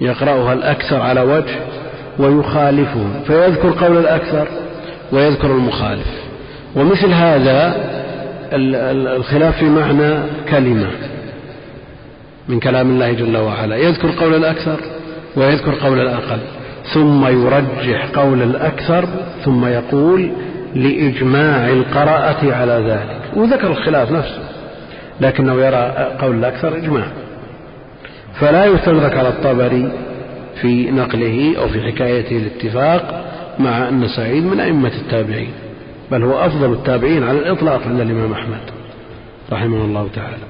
[0.02, 1.56] يقرأها الأكثر على وجه
[2.20, 4.48] ويخالفهم فيذكر قول الأكثر
[5.12, 6.08] ويذكر المخالف.
[6.76, 7.76] ومثل هذا
[8.54, 10.14] الخلاف في معنى
[10.50, 10.88] كلمة
[12.50, 13.76] من كلام الله جل وعلا.
[13.76, 14.78] يذكر قول الأكثر
[15.36, 16.40] ويذكر قول الأقل.
[16.94, 19.06] ثم يرجح قول الأكثر
[19.46, 20.32] ثم يقول
[20.76, 23.38] لإجماع القراءة على ذلك.
[23.38, 24.42] وذكر الخلاف نفسه
[25.22, 27.06] لكنه يرى قول الأكثر إجماع.
[28.40, 29.92] فلا يستدرك على الطبري
[30.62, 33.26] في نقله أو في حكايته الاتفاق
[33.60, 35.52] مع أن سعيد من أئمة التابعين
[36.12, 38.62] بل هو أفضل التابعين على الإطلاق عند الإمام أحمد
[39.52, 40.44] رحمه الله تعالى.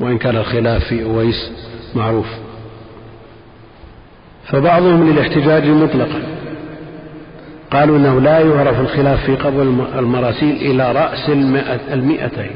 [0.00, 1.52] وإن كان الخلاف في أويس
[1.94, 2.26] معروف.
[4.44, 6.22] فبعضهم للاحتجاج مطلقا.
[7.72, 11.30] قالوا أنه لا يعرف الخلاف في قبول المراسيل إلى رأس
[11.92, 12.50] المئتين.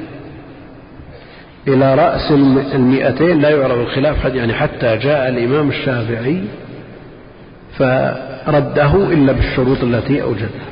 [1.69, 2.33] إلى رأس
[2.75, 6.43] المئتين لا يعرف الخلاف يعني حتى جاء الإمام الشافعي
[7.79, 10.67] فرده إلا بالشروط التي أوجدها.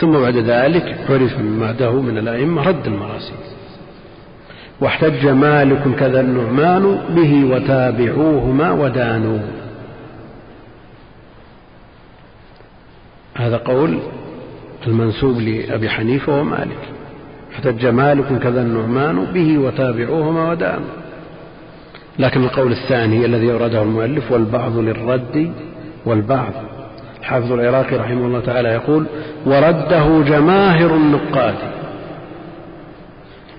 [0.00, 3.36] ثم بعد ذلك عرف من بعده من الأئمة رد المراسيل.
[4.80, 9.38] واحتج مالك كذا النعمان به وتابعوهما ودانوا.
[13.34, 13.98] هذا قول
[14.86, 16.99] المنسوب لأبي حنيفة ومالك.
[17.52, 20.88] احتج مالك كذا النعمان به وتابعوهما ودانوا
[22.18, 25.52] لكن القول الثاني الذي أورده المؤلف والبعض للرد
[26.06, 26.52] والبعض
[27.22, 29.06] حافظ العراقي رحمه الله تعالى يقول
[29.46, 31.54] ورده جماهر النقاد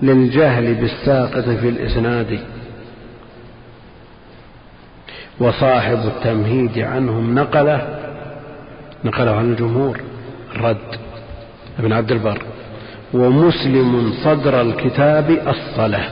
[0.02, 2.38] للجهل بالساقط في الإسناد
[5.40, 7.98] وصاحب التمهيد عنهم نقله.
[9.04, 10.00] نقله عن الجمهور.
[10.56, 10.76] الرد.
[11.78, 12.42] ابن عبد البر.
[13.14, 16.10] ومسلم صدر الكتاب الصلاة.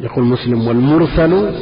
[0.00, 1.54] يقول مسلم والمرسل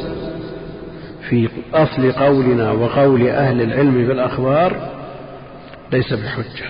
[1.29, 4.89] في أصل قولنا وقول أهل العلم بالأخبار
[5.91, 6.69] ليس بحجة.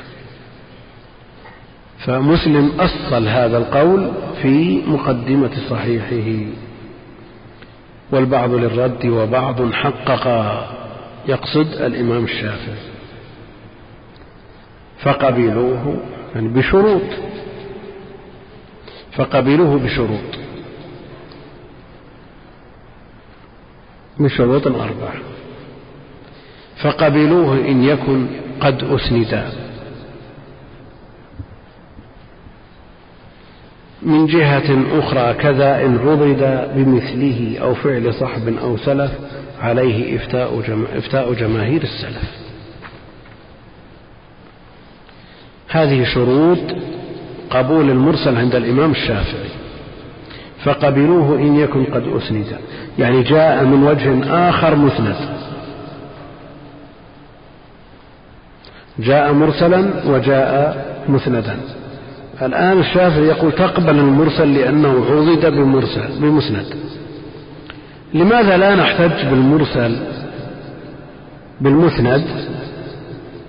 [1.99, 4.11] فمسلم أصل هذا القول
[4.41, 6.45] في مقدمة صحيحه.
[8.11, 10.27] والبعض للرد وبعض حقق
[11.27, 12.95] يقصد الإمام الشافعي.
[15.03, 15.97] فقبلوه
[16.35, 17.01] يعني بشروط.
[19.11, 20.39] فقبلوه بشروط.
[24.19, 25.15] بشروط أربعة
[26.83, 28.27] فقبلوه إن يكن
[28.59, 29.51] قد أسندا
[34.01, 39.11] من جهة أخرى كذا إن عضد بمثله أو فعل صحب أو سلف
[39.61, 40.61] عليه إفتاء.
[40.97, 42.44] إفتاء جماهير السلف.
[45.75, 46.57] هذه شروط
[47.49, 49.49] قبول المرسل عند الإمام الشافعي
[50.63, 52.45] فقبلوه إن يكن قد أسند.
[52.99, 55.15] يعني جاء من وجه آخر مسند.
[58.99, 61.57] جاء مرسلا وجاء مسندا.
[62.41, 66.65] الآن الشافعي يقول تقبل المرسل لأنه عضد بمرسل بمسند.
[68.13, 69.95] لماذا لا نحتج بالمرسل
[71.61, 72.23] بالمسند؟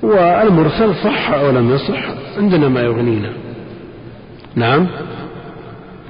[0.03, 2.05] والمرسل صح أو لم يصح؟
[2.39, 3.33] عندنا ما يغنينا.
[4.55, 4.87] نعم؟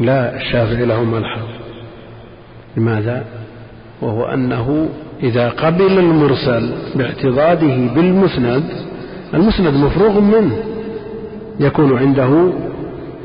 [0.01, 1.47] لا الشافعي له ملحظ.
[2.77, 3.25] لماذا؟
[4.03, 4.89] وهو أنه
[5.23, 8.65] إذا قبل المرسل باعتضاده بالمسند
[9.35, 10.57] المسند مفروغ منه
[11.61, 12.53] يكون عنده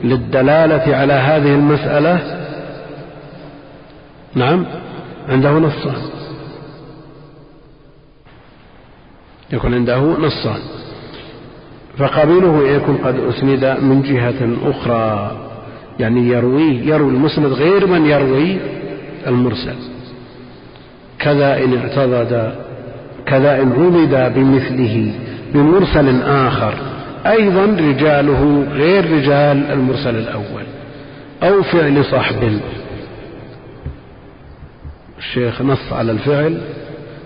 [0.03, 2.19] للدلالة على هذه المسألة.
[4.35, 4.65] نعم؟
[5.29, 6.10] عنده نصان
[9.53, 10.59] يكون عنده نصان.
[11.97, 15.37] فقبيله يكون قد أسند من جهة أخرى
[15.99, 18.57] يعني يرويه يروي المسند غير من يروي
[19.27, 19.75] المرسل.
[21.19, 22.55] كذا إن اعتضد
[23.25, 25.13] كذا إن عضد بمثله
[25.53, 26.73] بمرسل آخر.
[27.25, 30.63] أيضا رجاله غير رجال المرسل الأول.
[31.43, 32.59] أو فعل صحب
[35.17, 36.61] الشيخ نص على الفعل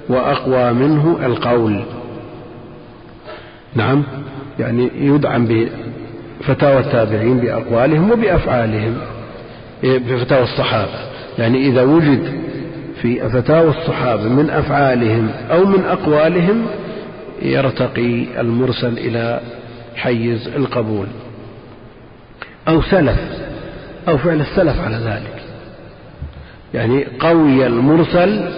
[0.09, 1.83] وأقوى منه القول.
[3.75, 4.03] نعم.
[4.59, 8.97] يعني يدعم بفتاوى التابعين بأقوالهم وبأفعالهم.
[9.83, 10.99] بفتاوى الصحابة.
[11.37, 12.33] يعني إذا وجد
[13.01, 16.65] في فتاوى الصحابة من أفعالهم أو من أقوالهم
[17.41, 19.41] يرتقي المرسل إلى
[19.95, 21.07] حيز القبول.
[22.67, 23.19] أو سلف
[24.07, 25.41] أو فعل السلف على ذلك.
[26.73, 28.49] يعني قوي المرسل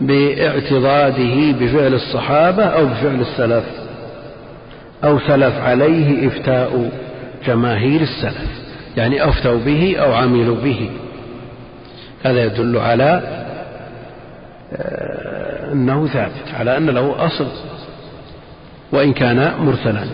[0.00, 3.85] باعتضاده بفعل الصحابة أو بفعل السلف.
[5.06, 6.90] أو سلف عليه إفتاء
[7.46, 10.90] جماهير السلف يعني أفتوا به أو عملوا به.
[12.24, 13.22] هذا يدل على
[14.72, 17.46] آه، أنه ثابت على أن له أصل
[18.92, 20.06] وإن كان مرسلا.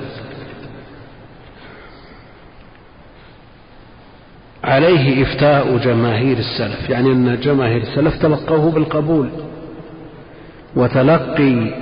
[4.64, 9.30] عليه إفتاء جماهير السلف يعني أن جماهير السلف تلقوه بالقبول
[10.76, 11.74] وتلقي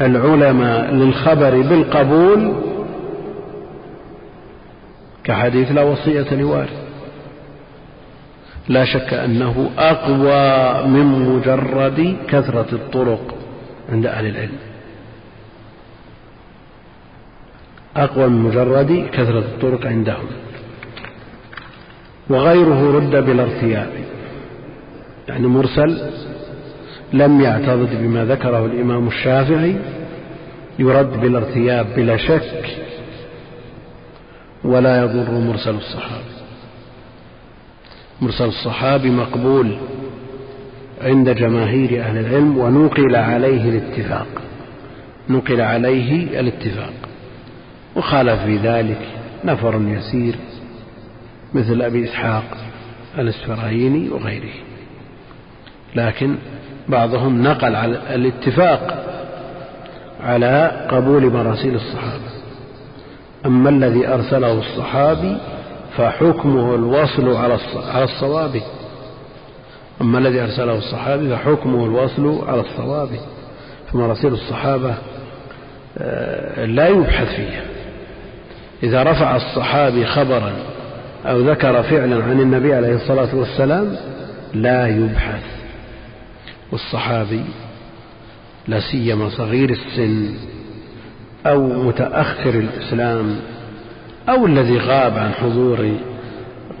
[0.00, 2.54] العلماء للخبر بالقبول
[5.24, 6.84] كحديث لا وصية لوارث.
[8.68, 13.34] لا شك أنه أقوى من مجرد كثرة الطرق
[13.92, 14.58] عند أهل العلم.
[17.96, 20.26] أقوى من مجرد كثرة الطرق عندهم.
[22.30, 23.90] وغيره رد بلا ارتياب.
[25.28, 26.10] يعني مرسل
[27.12, 29.76] لم يعتضد بما ذكره الإمام الشافعي
[30.78, 32.64] يرد بلا ارتياب بلا شك
[34.64, 36.34] ولا يضر مرسل الصحابي
[38.20, 39.76] مرسل الصحابي مقبول
[41.02, 44.26] عند جماهير أهل العلم ونقل عليه الاتفاق.
[45.28, 46.92] نقل عليه الاتفاق.
[47.96, 49.00] وخالف في ذلك
[49.44, 50.34] نفر يسير
[51.54, 52.44] مثل أبي إسحاق
[53.18, 54.54] الاسفرايني وغيره.
[55.96, 56.34] لكن
[56.88, 59.04] بعضهم نقل على الاتفاق
[60.24, 62.34] على قبول مراسيل الصحابة.
[63.46, 65.36] أما الذي أرسله الصحابي
[65.96, 67.58] فحكمه الوصل على
[68.04, 68.60] الصواب.
[70.00, 73.08] أما الذي أرسله الصحابي فحكمه الوصل على الصواب.
[73.92, 74.94] فمراسيل الصحابة
[75.98, 77.62] آه، لا يبحث فيها.
[78.82, 80.52] إذا رفع الصحابي خبرا
[81.26, 83.96] أو ذكر فعلا عن النبي عليه الصلاة والسلام
[84.54, 85.63] لا يبحث.
[86.74, 87.44] والصحابي
[88.68, 90.34] لا سيما صغير السن
[91.46, 93.36] أو متأخر الإسلام
[94.28, 95.92] أو الذي غاب عن حضور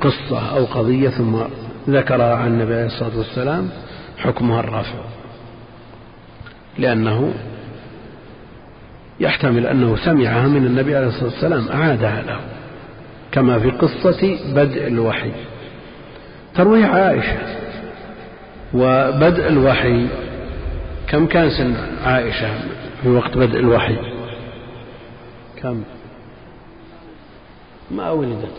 [0.00, 1.36] قصة أو قضية ثم
[1.88, 3.68] ذكرها عن النبي عليه الصلاة والسلام
[4.18, 4.98] حكمها الرافع.
[6.78, 7.34] لأنه
[9.20, 12.40] يحتمل أنه سمعها من النبي عليه الصلاة والسلام أعادها له
[13.32, 15.30] كما في قصة بدء الوحي.
[16.54, 17.63] تروي عائشة.
[18.74, 20.06] وبدء الوحي.
[21.08, 22.58] كم كان سن عائشة
[23.02, 23.96] في وقت بدء الوحي؟
[25.62, 25.82] كم؟
[27.90, 28.58] ما ولدت.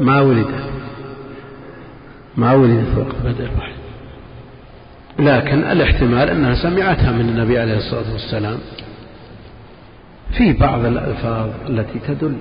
[0.00, 0.70] ما ولدت.
[2.36, 3.72] ما ولدت وقت بدء الوحي.
[5.18, 8.58] لكن الاحتمال أنها سمعتها من النبي عليه الصلاة والسلام.
[10.32, 12.36] في بعض الألفاظ التي تدل.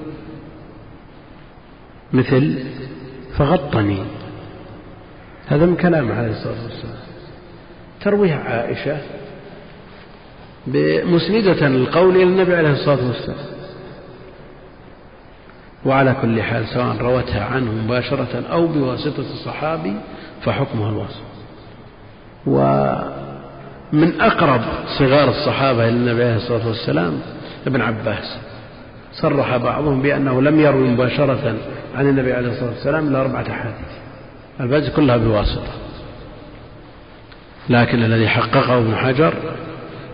[2.13, 2.63] مثل
[3.37, 4.22] فغطني.
[5.53, 6.95] هذا من كلام عليه الصلاة والسلام.
[8.01, 8.97] ترويها عائشة
[11.05, 13.37] مسندة القول إلى النبي عليه الصلاة والسلام.
[15.85, 19.93] وعلى كل حال سواء روتها عنه مباشرة أو بواسطة الصحابي
[20.41, 21.21] فحكمها الوصف
[22.47, 24.61] ومن أقرب
[24.99, 27.19] صغار الصحابة إلى النبي عليه الصلاة والسلام
[27.67, 28.37] ابن عباس.
[29.13, 31.55] صرح بعضهم بأنه لم يروي مباشرة
[31.95, 34.02] عن النبي عليه الصلاة والسلام إلا أربعة أحاديث.
[34.59, 35.73] الباقي كلها بواسطة.
[37.69, 39.33] لكن الذي حققه ابن حجر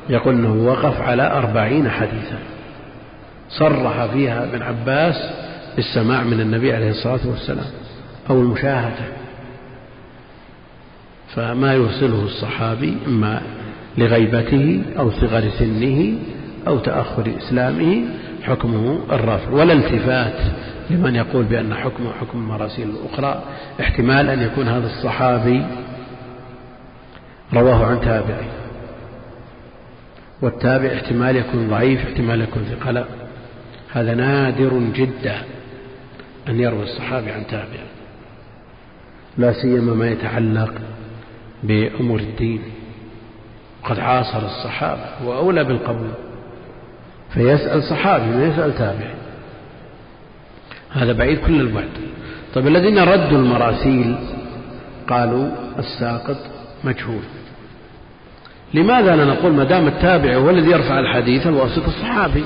[0.09, 2.39] يقول أنه وقف على أربعين حديثا.
[3.49, 5.15] صرح فيها ابن عباس
[5.75, 7.65] بالسماع من النبي عليه الصلاة والسلام
[8.29, 9.05] أو المشاهدة.
[11.35, 13.41] فما يرسله الصحابي إما
[13.97, 16.13] لغيبته أو صغر سنه
[16.67, 18.01] أو تأخر إسلامه
[18.43, 20.39] حكمه الرفع ولا التفات
[20.89, 23.43] لمن يقول بأن حكمه حكم المراسيل الأخرى.
[23.81, 25.65] احتمال أن يكون هذا الصحابي
[27.53, 28.47] رواه عن تابعي.
[30.41, 33.05] والتابع احتمال يكون ضعيف احتمال يكون ثقة
[33.91, 35.41] هذا نادر جدا
[36.47, 37.79] أن يروي الصحابي عن تابع.
[39.37, 40.73] لا سيما ما يتعلق
[41.63, 42.61] بأمور الدين.
[43.83, 46.11] قد عاصر الصحابة وأولى بالقبول.
[47.33, 49.13] فيسأل صحابي ما يسأل تابعي.
[50.91, 51.89] هذا بعيد كل البعد.
[52.53, 54.15] طيب الذين ردوا المراسيل
[55.07, 55.49] قالوا
[55.79, 56.37] الساقط
[56.83, 57.21] مجهول.
[58.73, 62.43] لماذا لا نقول ما دام التابع هو الذي يرفع الحديث الواسط الصحابي؟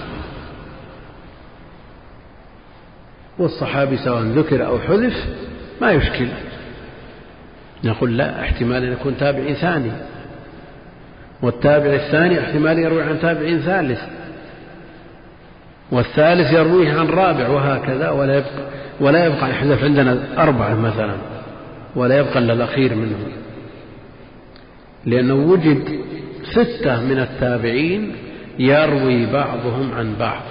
[3.40, 5.28] والصحابي سواء ذكر أو حذف
[5.82, 6.28] ما يشكل.
[7.84, 9.92] نقول لا احتمال أن يكون تابع ثاني.
[11.42, 14.00] والتابع الثاني احتمال يروي عن تابع ثالث.
[15.94, 18.66] والثالث يرويه عن رابع وهكذا ولا يبقى
[19.00, 21.16] ولا يبقى يحذف عندنا أربعة مثلا
[21.96, 23.32] ولا يبقى إلا الأخير منهم.
[25.06, 26.00] لأنه وجد
[26.52, 28.16] ستة من التابعين
[28.60, 30.42] يروي بعضهم عن بعض.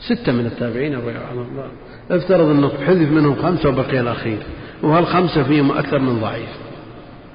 [0.00, 1.70] ستة من التابعين يروي عن بعض
[2.10, 4.38] افترض أنه حذف منهم خمسة وبقي الأخير
[4.82, 6.48] وهالخمسة فيهم أكثر من ضعيف؟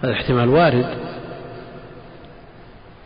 [0.03, 0.85] هذا احتمال وارد.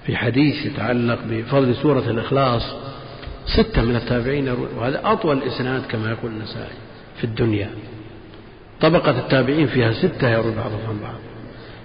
[0.06, 2.76] في حديث يتعلق بفضل سورة الإخلاص
[3.46, 6.74] ستة من التابعين وهذا أطول إسناد كما يقول النسائي
[7.18, 7.70] في الدنيا.
[8.82, 11.20] طبقة التابعين فيها ستة يروي بعضهم عن بعض.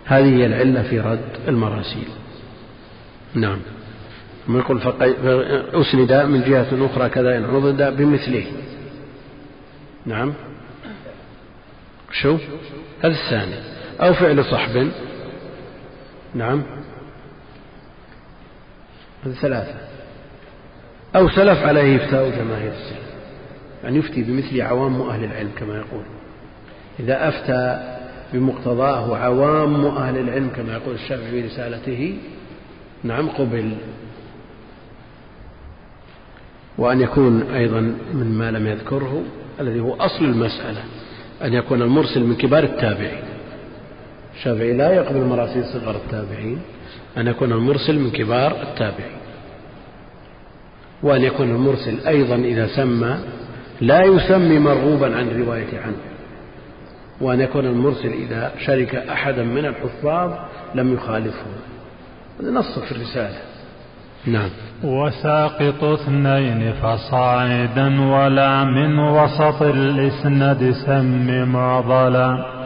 [0.05, 2.09] هذه هي العلة في رد المراسيل.
[3.35, 3.59] نعم.
[4.47, 4.81] ثم يقول
[5.75, 8.47] أسند من جهة أخرى كذا إن عضد بمثله.
[10.07, 10.35] نعم.
[12.13, 12.39] شو؟
[13.05, 13.55] هذا الثاني.
[14.01, 14.91] أو فعل صحب.
[16.35, 16.63] نعم.
[19.27, 19.88] هذه ثلاثة.
[21.17, 23.09] أو سلف عليه إفتاء جماهير السلف.
[23.85, 26.03] يعني يفتي بمثل عوام أهل العلم كما يقول.
[27.01, 27.95] إذا أفتى
[28.33, 32.19] بمقتضاه عوام أهل العلم كما يقول الشافعي في رسالته
[33.05, 33.73] نعم قبل.
[36.79, 39.23] وأن يكون أيضا مما لم يذكره
[39.61, 40.83] الذي هو أصل المسألة
[41.45, 43.23] أن يكون المرسل من كبار التابعين.
[44.35, 46.59] الشافعي لا يقبل مراسيل صغر التابعين
[47.17, 49.18] أن يكون المرسل من كبار التابعين.
[51.03, 53.19] وأن يكون المرسل أيضا إذا سمى
[53.81, 55.97] لا يسمي مرغوبا عن الرواية عنه.
[57.21, 60.33] وأن يكون المرسل إذا شرك أحدا من الحفاظ
[60.75, 61.47] لم يخالفه.
[62.41, 63.39] هذا نص في الرسالة.
[64.27, 64.51] نعم.
[64.85, 72.59] وساقط اثنين فصاعدا ولا من وسط الإسند سم معضلا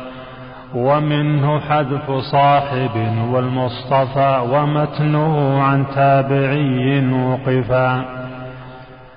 [0.75, 2.97] ومنه حذف صاحب
[3.33, 8.12] والمصطفى ومتنه عن تابعي وقفا.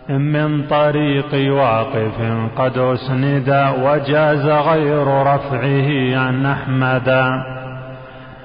[0.10, 2.22] من طريق واقف
[2.58, 7.42] قد أسند وجاز غير رفعه عن أحمد.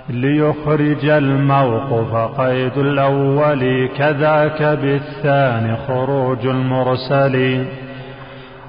[0.08, 7.64] ليخرج الموقف قيد الأول كذاك بالثاني خروج المرسل.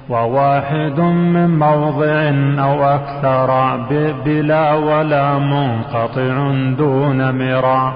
[0.08, 2.32] وواحد من موضع
[2.64, 3.76] أو أكثر
[4.24, 7.94] بلا ولا منقطع دون مرا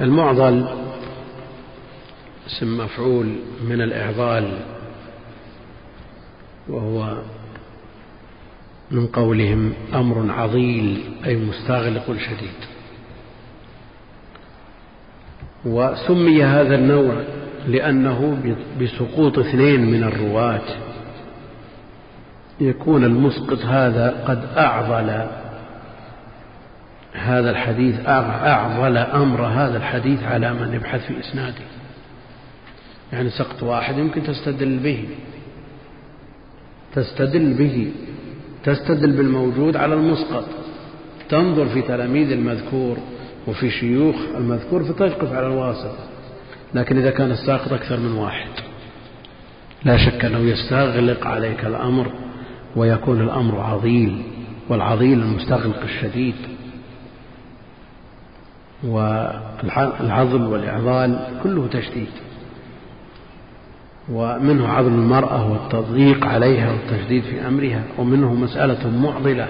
[0.00, 0.64] المعضل
[2.48, 3.26] اسم مفعول
[3.64, 4.58] من الإعضال
[6.68, 7.18] وهو
[8.90, 12.58] من قولهم أمر عضيل أي مستغلق شديد.
[15.64, 17.22] وسمي هذا النوع
[17.66, 18.38] لأنه
[18.80, 20.76] بسقوط اثنين من الرواة.
[22.60, 25.26] يكون المسقط هذا قد أعضل
[27.12, 31.77] هذا الحديث أعضل أمر هذا الحديث على من يبحث في إسناده.
[33.12, 35.08] يعني سقط واحد يمكن تستدل به.
[36.94, 37.92] تستدل به.
[38.64, 40.44] تستدل بالموجود على المسقط.
[41.28, 42.96] تنظر في تلاميذ المذكور
[43.46, 45.94] وفي شيوخ المذكور فتقف على الواسط
[46.74, 48.50] لكن إذا كان الساقط أكثر من واحد
[49.84, 52.12] لا شك أنه يستغلق عليك الأمر
[52.76, 54.22] ويكون الأمر عضيل
[54.68, 56.34] والعضيل المستغلق الشديد.
[58.84, 62.08] والعضل والإعضال كله تشديد.
[64.12, 69.48] ومنه عضل المرأة والتضييق عليها والتشديد في أمرها ومنه مسألة معضلة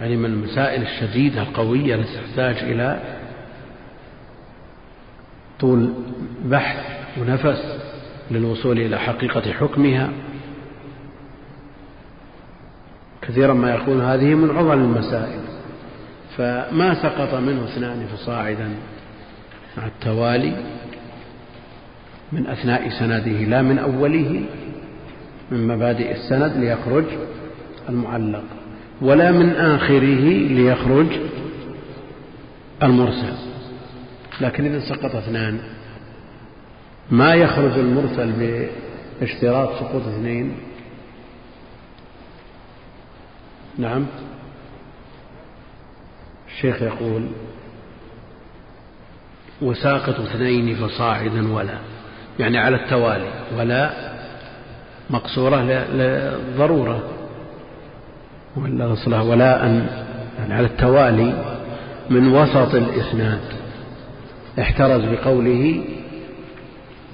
[0.00, 3.00] يعني من المسائل الشديدة القوية التي تحتاج إلى
[5.60, 5.92] طول
[6.44, 6.86] بحث
[7.20, 7.78] ونفس
[8.30, 10.10] للوصول إلى حقيقة حكمها.
[13.22, 15.40] كثيرا ما يكون هذه من عضل المسائل.
[16.36, 18.68] فما سقط منه اثنان فصاعدا
[19.76, 20.56] مع التوالي
[22.32, 24.44] من أثناء سنده لا من أوله
[25.50, 27.04] من مبادئ السند ليخرج
[27.88, 28.44] المعلق
[29.00, 31.06] ولا من آخره ليخرج
[32.82, 33.34] المرسل.
[34.40, 35.60] لكن إذا سقط اثنان
[37.10, 38.32] ما يخرج المرسل
[39.20, 40.54] باشتراط سقوط اثنين؟
[43.78, 44.06] نعم.
[46.48, 47.28] الشيخ يقول
[49.62, 51.78] وساقط اثنين فصاعدا ولا.
[52.38, 53.90] يعني على التوالي ولا
[55.10, 55.62] مقصورة
[55.92, 57.02] للضرورة
[58.56, 59.86] ولا أصلها ولاء
[60.38, 61.32] يعني على التوالي
[62.10, 63.40] من وسط الإسناد.
[64.60, 65.84] احترز بقوله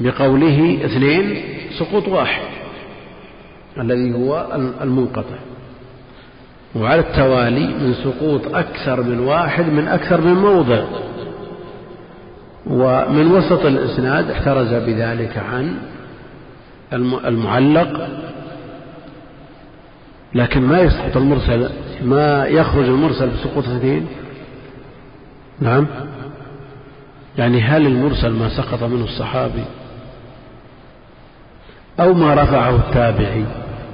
[0.01, 1.43] بقوله اثنين
[1.79, 2.43] سقوط واحد
[3.79, 4.47] الذي هو
[4.81, 5.37] المنقطع.
[6.77, 10.85] وعلى التوالي من سقوط أكثر من واحد من أكثر من موضع.
[12.67, 15.77] ومن وسط الإسناد احترز بذلك عن
[17.25, 18.09] المعلق
[20.35, 21.71] لكن ما يسقط المرسل
[22.03, 24.07] ما يخرج المرسل بسقوط اثنين
[25.61, 25.87] نعم.
[27.39, 29.65] يعني هل المرسل ما سقط منه الصحابي
[32.01, 33.45] أو ما رفعه التابعي؟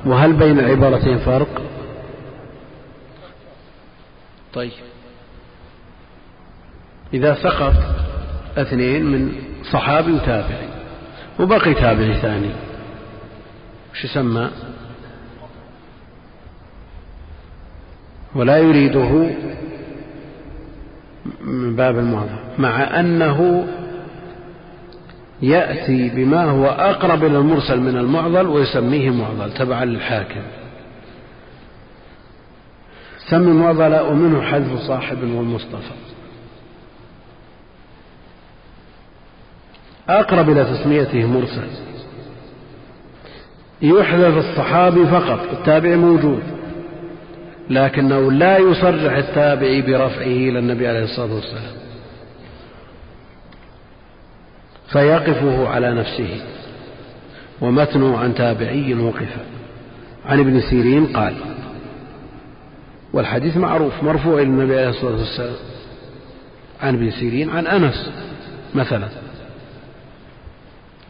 [0.06, 1.62] وهل بين العبارتين فرق؟
[4.55, 4.72] طيب.
[7.14, 7.74] إذا سقط
[8.56, 9.32] اثنين من
[9.72, 10.68] صحابي وتابعي
[11.40, 12.51] وبقي تابعي ثاني.
[13.93, 14.51] وش يسمى؟
[18.35, 19.31] ولا يريده
[21.40, 23.68] من باب المعظم مع أنه
[25.43, 30.43] يأتي بما هو أقرب إلى المرسل من المعضل ويسميه معضل تبعا للحاكم.
[33.31, 35.94] سمي معضل ومنه حذف صاحب والمصطفى.
[40.11, 41.69] أقرب إلى تسميته مرسل.
[43.82, 46.43] يحذف الصحابي فقط التابع موجود
[47.70, 51.73] لكنه لا يصرح التابعي برفعه إلى النبي عليه الصلاة والسلام.
[54.93, 56.41] فيقفه على نفسه
[57.61, 59.37] ومتنه عن تابعي وقف.
[60.27, 61.35] عن ابن سيرين قال
[63.12, 65.57] والحديث معروف مرفوع إلى النبي عليه الصلاة والسلام.
[66.81, 68.11] عن ابن سيرين عن أنس
[68.74, 69.09] مثلا.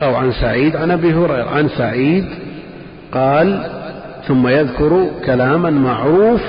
[0.03, 1.51] أو عن سعيد عن أبي هريرة.
[1.51, 2.25] عن سعيد
[3.13, 3.67] قال
[4.29, 6.41] ثم يذكر كلاما معروف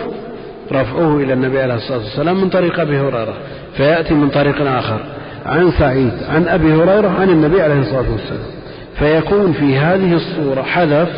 [0.72, 3.34] رفعه إلى النبي عليه الصلاة والسلام من طريق أبي هريرة
[3.78, 5.00] فيأتي من طريق آخر.
[5.46, 8.52] عن سعيد عن أبي هريرة عن النبي عليه الصلاة والسلام.
[9.00, 11.10] فيكون في هذه الصورة حذف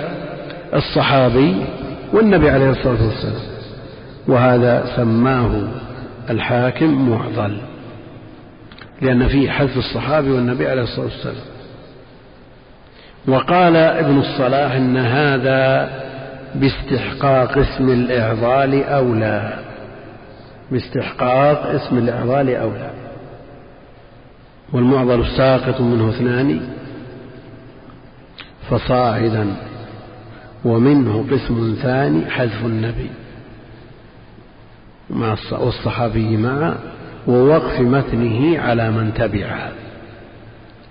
[0.73, 1.55] الصحابي
[2.13, 3.41] والنبي عليه الصلاة والسلام.
[4.27, 5.51] وهذا سماه
[6.29, 7.57] الحاكم معضل
[9.01, 11.35] لأن فيه حذف الصحابي والنبي عليه الصلاة والسلام.
[13.27, 15.89] وقال ابن الصلاح إن هذا
[16.55, 19.53] باستحقاق اسم الإعضال أولى.
[20.71, 22.89] باستحقاق اسم الإعضال أولى.
[24.73, 26.61] والمعضل الساقط منه اثنان
[28.69, 29.47] فصاعدا
[30.65, 33.09] ومنه قسم ثاني حذف النبي.
[35.09, 36.75] مع والصحابي معا
[37.27, 39.71] ووقف متنه على من تبعه.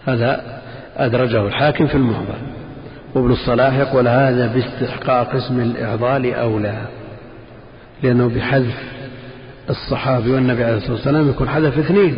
[0.07, 0.62] هذا
[0.97, 2.39] أدرجه الحاكم في المعضل
[3.15, 6.87] وابن الصلاح يقول هذا باستحقاق اسم الإعضال أولى
[8.03, 8.93] لأنه بحذف
[9.71, 12.17] الصحابي والنبي عليه الصلاة والسلام يكون حذف اثنين.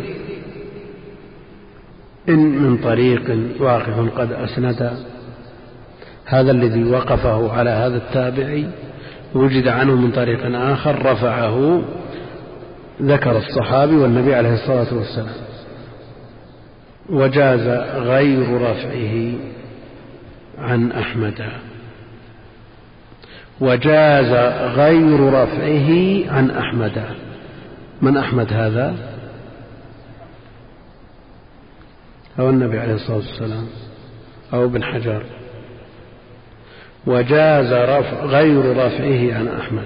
[2.29, 4.91] إن من طريق واقف قد أسند.
[6.25, 8.67] هذا الذي وقفه على هذا التابعي
[9.35, 11.81] وجد عنه من طريق آخر رفعه
[13.01, 15.44] ذكر الصحابي والنبي عليه الصلاة والسلام.
[17.09, 19.33] وجاز غير رفعه
[20.57, 21.49] عن أحمد.
[23.59, 24.31] وجاز
[24.75, 25.89] غير رفعه
[26.35, 27.03] عن أحمد.
[28.01, 28.95] من أحمد هذا؟
[32.39, 33.67] أو النبي عليه الصلاة والسلام
[34.53, 35.23] أو ابن حجر.
[37.07, 39.85] وجاز رفع غير رفعه عن أحمد.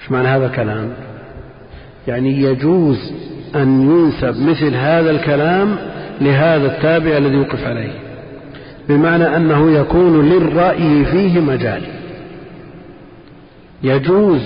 [0.00, 0.94] إيش معنى هذا الكلام؟
[2.08, 5.76] يعني يجوز أن ينسب مثل هذا الكلام
[6.20, 7.92] لهذا التابع الذي يوقف عليه
[8.88, 11.82] بمعنى أنه يكون للرأي فيه مجال.
[13.82, 14.40] يجوز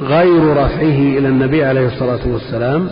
[0.00, 2.88] غير رفعه إلى النبي عليه الصلاة والسلام.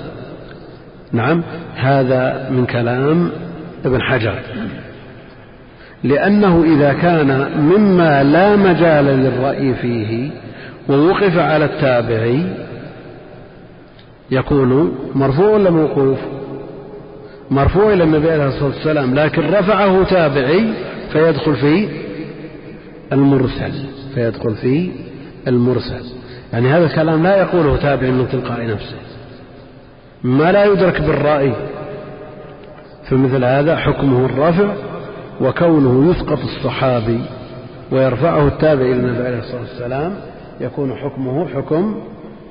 [1.13, 1.43] نعم
[1.77, 3.31] هذا من كلام
[3.85, 4.35] ابن حجر.
[6.05, 10.31] لأنه إذا كان مما لا مجال للرأي فيه
[10.89, 12.43] ووقف على التابعي
[14.31, 16.19] يكون مرفوع ولا موقوف؟
[17.51, 20.73] مرفوع إلى النبي عليه الصلاة والسلام لكن رفعه تابعي
[21.13, 21.89] فيدخل في
[23.13, 23.73] المرسل
[24.15, 24.91] فيدخل في
[25.49, 26.05] المرسل.
[26.53, 28.97] يعني هذا الكلام لا يقوله تابع من تلقاء نفسه.
[30.23, 31.53] ما لا يدرك بالرأي.
[33.09, 34.75] فمثل هذا حكمه الرفع
[35.41, 37.21] وكونه يسقط الصحابي
[37.93, 40.15] ويرفعه التابع إلى النبي عليه الصلاة والسلام
[40.61, 42.03] يكون حكمه حكم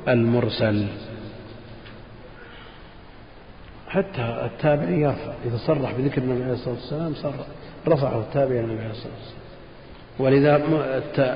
[0.08, 0.86] المرسل.
[3.90, 5.32] حتى التابعي يرفع.
[5.46, 7.34] إذا صرح بذكر النبي عليه الصلاة والسلام صرح
[7.88, 9.40] رفعه التابع إلى النبي عليه الصلاة والسلام.
[10.20, 10.62] ولذا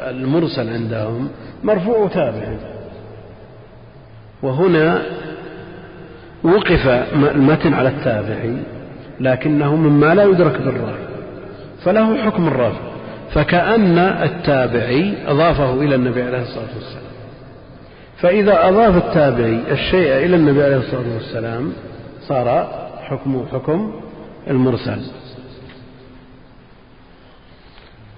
[0.10, 1.30] المرسل عندهم
[1.64, 2.58] مرفوع تابع.
[4.44, 5.02] وهنا
[6.44, 8.58] وقف المتن على التابعي
[9.20, 11.04] لكنه مما لا يدرك بالرأي
[11.84, 12.94] فله حكم الرافع.
[13.34, 17.04] فكأن التابعي أضافه إلى النبي عليه الصلاة والسلام.
[18.18, 21.74] فإذا أضاف التابعي الشيء إلى النبي عليه الصلاة والسلام
[22.28, 22.68] صار
[23.04, 24.02] حكمه حكم
[24.48, 25.02] المرسل.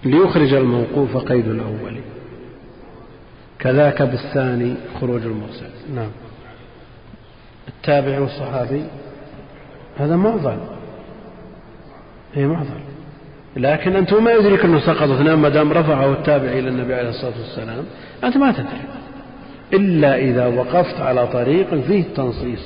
[0.03, 1.99] ليخرج الموقوف قيد الأول.
[3.59, 5.69] كذاك بالثاني خروج المرسل.
[5.95, 6.09] نعم.
[7.67, 8.83] التابع والصحابي
[9.97, 10.57] هذا معضل
[12.33, 12.79] هي معضل
[13.55, 17.33] لكن أنت ما يدرك أنه سقط اثنان ما دام رفعه التابع إلى النبي عليه الصلاة
[17.39, 17.85] والسلام
[18.23, 18.81] أنت ما تدري.
[19.73, 22.59] إلا إذا وقفت على طريق فيه التنصيص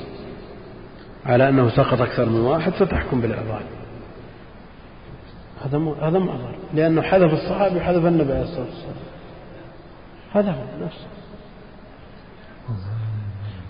[1.26, 3.62] على أنه سقط أكثر من واحد فتحكم بالإعضال
[5.66, 8.96] هذا هذا معذر لأنه حذف الصحابي وحذف النبي عليه الصلاة والسلام.
[10.34, 11.08] هذا هو نفسه.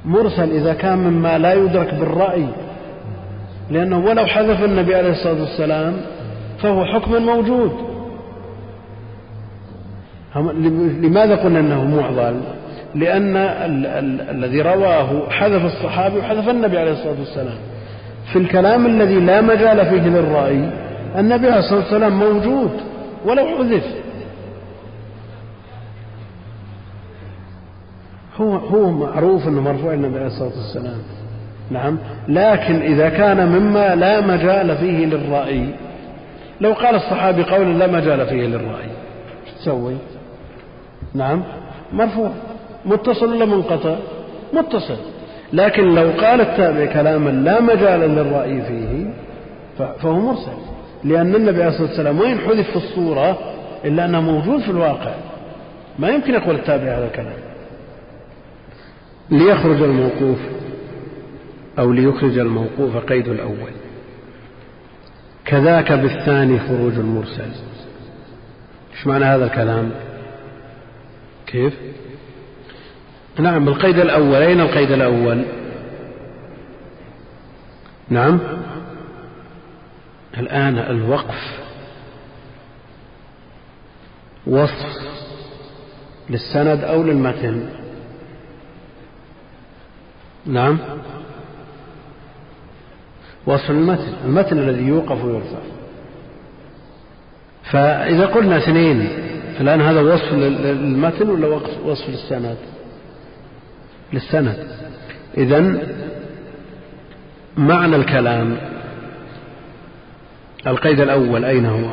[0.06, 2.48] مرسل إذا كان مما لا يدرك بالرأي
[3.70, 6.02] لأنه ولو حذف النبي عليه الصلاة والسلام
[6.62, 7.90] فهو حكم موجود.
[11.02, 12.42] لماذا قلنا أنه معضل
[12.96, 17.58] لأن ال ال الذي رواه حذف الصحابي وحذف النبي عليه الصلاة والسلام.
[18.34, 20.70] في الكلام الذي لا مجال فيه للرأي
[21.18, 22.72] النبي عليه الصلاة والسلام موجود
[23.26, 23.84] ولو حذف.
[28.38, 30.98] هو هو معروف إنه مرفوع النبي عليه الصلاة والسلام.
[31.72, 31.98] نعم.
[32.28, 35.70] لكن إذا كان مما لا مجال فيه للرأي
[36.62, 38.90] لو قال الصحابي قولا لا مجال فيه للرأي
[39.60, 39.96] تسوي؟
[41.14, 41.44] نعم.
[41.94, 42.32] مرفوع.
[42.86, 43.96] متصل ولا منقطع؟
[44.54, 44.98] متصل.
[45.54, 49.14] لكن لو قال التابع كلاما لا مجال للرأي فيه
[49.78, 50.52] فهو مرسل.
[51.04, 53.38] لأن النبي عليه الصلاة والسلام وين حذف في الصورة
[53.86, 55.14] إلا أنه موجود في الواقع.
[56.00, 57.38] ما يمكن يقول التابع هذا الكلام.
[59.30, 60.38] ليخرج الموقوف
[61.80, 63.72] أو ليخرج الموقوف قيد الأول.
[65.46, 67.52] كذاك بالثاني خروج المرسل.
[68.96, 69.92] إيش معنى هذا الكلام؟
[71.48, 71.74] كيف؟
[73.40, 74.36] نعم القيد الأول.
[74.36, 75.46] أين القيد الأول؟
[78.10, 78.40] نعم.
[80.38, 81.60] الآن الوقف.
[84.48, 84.86] وصف
[86.30, 87.70] للسند أو للمتن.
[90.46, 90.78] نعم.
[93.46, 95.60] وصف المتن المتن الذي يوقف ويرفع
[97.72, 99.10] فإذا قلنا اثنين
[99.60, 101.48] الآن هذا وصف للمتن ولا
[101.86, 102.58] وصف للسند؟
[104.14, 104.68] للسند.
[105.38, 105.78] إذا
[107.58, 108.58] معنى الكلام
[110.68, 111.90] القيد الأول أين هو؟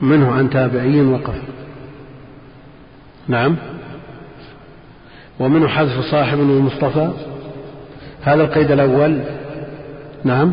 [0.00, 1.34] منه عن تابعي وقف.
[3.28, 3.56] نعم.
[5.40, 7.10] ومنه حذف صاحب والمصطفى
[8.22, 9.20] هذا القيد الأول.
[10.24, 10.52] نعم.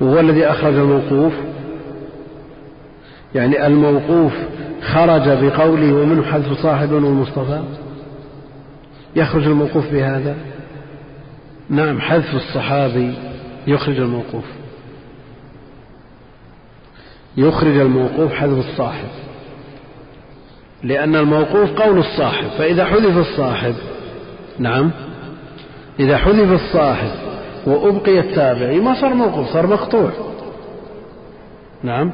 [0.00, 1.32] وهو الذي أخرج الموقوف.
[3.34, 4.32] يعني الموقوف
[4.82, 7.62] خرج بقوله ومنه حذف صاحب والمصطفى
[9.16, 10.36] يخرج الموقوف بهذا؟
[11.70, 13.14] نعم حذف الصحابي
[13.66, 14.44] يخرج الموقوف.
[17.36, 19.08] يخرج الموقوف حذف الصاحب.
[20.82, 23.74] لأن الموقوف قول الصاحب فإذا حذف الصاحب
[24.58, 24.90] نعم
[26.00, 27.10] إذا حذف الصاحب
[27.66, 30.10] وأبقي التابعي ما صار موقوف صار مقطوع.
[31.82, 32.12] نعم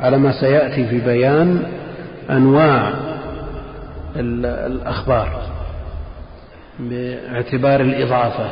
[0.00, 1.62] على ما سيأتي في بيان
[2.30, 2.92] أنواع
[4.16, 5.51] الأخبار.
[6.90, 8.50] باعتبار الإضافة.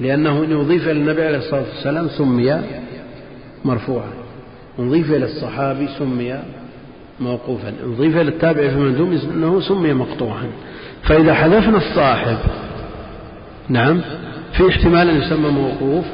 [0.00, 2.62] لأنه إن أضيف إلى النبي عليه الصلاة والسلام سمي
[3.64, 4.10] مرفوعا.
[4.78, 6.42] أضيف إلى الصحابي سمي
[7.20, 7.72] موقوفا.
[7.84, 10.46] أضيف إلى التابع في المندوب أنه سمي مقطوعا.
[11.02, 12.36] فإذا حذفنا الصاحب
[13.68, 14.00] نعم
[14.52, 16.04] في احتمال أن يسمى موقوف.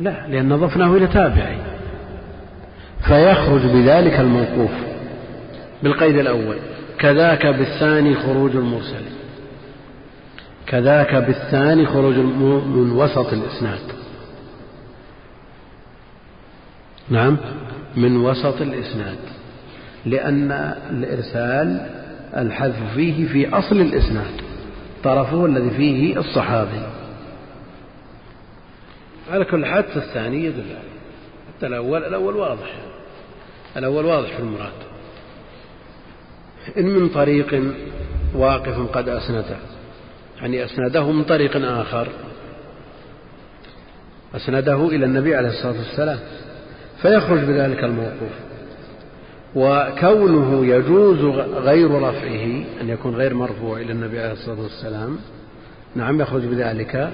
[0.00, 1.56] لا لأن أضفناه إلى تابعي.
[3.06, 4.70] فيخرج بذلك الموقوف
[5.82, 6.56] بالقيد الأول.
[7.02, 9.04] كذاك بالثاني خروج المرسل.
[10.66, 13.80] كذاك بالثاني خروج من وسط الإسناد.
[17.08, 17.36] نعم
[17.96, 19.18] من وسط الإسناد.
[20.06, 20.52] لأن
[20.90, 21.90] الإرسال
[22.36, 24.40] الحذف فيه في أصل الإسناد.
[25.04, 26.82] طرفه الذي فيه الصحابي.
[29.32, 30.64] على كل حال الثاني يدل.
[31.48, 32.74] حتى الأول الأول واضح.
[33.76, 34.91] الأول واضح في المراد.
[36.78, 37.62] إن من طريق
[38.34, 39.56] واقف قد أسنده.
[40.40, 42.08] يعني أسنده من طريق آخر.
[44.36, 46.18] أسنده إلى النبي عليه الصلاة والسلام.
[47.02, 48.32] فيخرج بذلك الموقوف.
[49.54, 51.18] وكونه يجوز
[51.54, 55.18] غير رفعه أن يكون غير مرفوع إلى النبي عليه الصلاة والسلام
[55.94, 57.12] نعم يخرج بذلك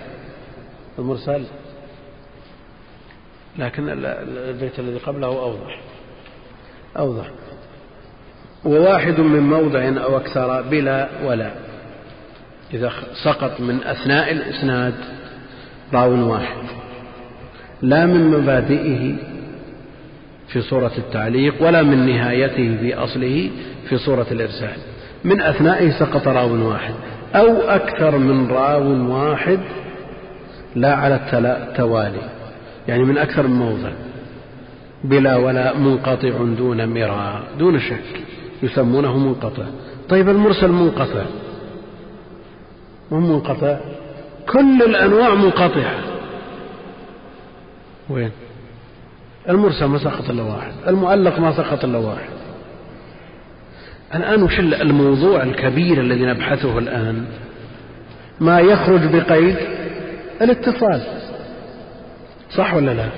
[0.99, 1.43] المرسل.
[3.59, 3.89] لكن
[4.49, 5.81] البيت الذي قبله أوضح.
[6.97, 7.31] أوضح.
[8.64, 11.51] وواحد من موضع أو أكثر بلا ولا.
[12.74, 12.93] إذا
[13.24, 14.94] سقط من أثناء الإسناد
[15.94, 16.62] راو واحد.
[17.82, 19.14] لا من مبادئه
[20.48, 23.51] في صورة التعليق ولا من نهايته في أصله
[23.89, 24.76] في صورة الإرسال.
[25.24, 26.94] من أثنائه سقط راو واحد.
[27.35, 29.59] أو أكثر من راو واحد
[30.76, 32.30] لا على التوالي.
[32.89, 33.90] يعني من أكثر من موضع.
[35.05, 38.27] بلا ولا منقطع دون مراء دون شك.
[38.62, 39.64] يسمونه منقطع.
[40.09, 41.24] طيب المرسل منقطع.
[43.10, 43.78] مو منقطع.
[44.52, 45.94] كل الأنواع منقطعة.
[48.10, 48.30] وين؟
[49.48, 50.72] المرسل ما سقط إلا واحد.
[50.89, 52.28] المعلق ما سقط إلا واحد.
[54.14, 57.24] الآن وش الموضوع الكبير الذي نبحثه الآن.
[58.40, 59.56] ما يخرج بقيد
[60.43, 61.02] الاتصال.
[62.56, 63.09] صح ولا لا؟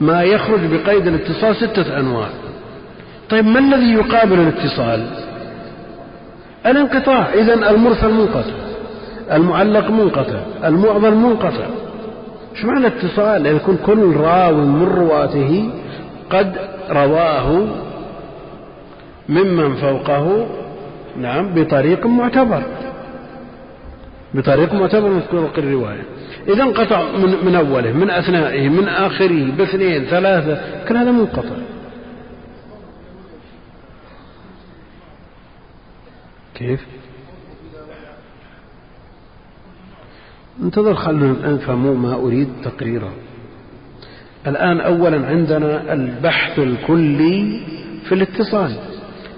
[0.00, 2.28] ما يخرج بقيد الاتصال ستة أنواع.
[3.30, 5.06] طيب ما الذي يقابل الاتصال؟
[6.66, 7.34] الانقطاع.
[7.34, 8.52] إذا المرسل منقطع
[9.32, 11.66] المعلق منقطع المعضل منقطع.
[12.54, 15.70] إيش معنى اتصال؟ يعني يكون كل راو من رواته
[16.30, 16.56] قد
[16.90, 17.66] رواه
[19.28, 20.46] ممن فوقه
[21.16, 22.62] نعم بطريق معتبر.
[24.34, 26.02] بطريق معتبر من طرق الرواية.
[26.48, 31.55] إذا انقطع من, من أوله من أثنائه من آخره باثنين ثلاثة كل هذا منقطع.
[36.58, 36.86] كيف؟
[40.62, 43.12] انتظر خلنا نفهموا ما أريد تقريره
[44.46, 47.60] الآن أولا عندنا البحث الكلي
[48.04, 48.72] في الاتصال.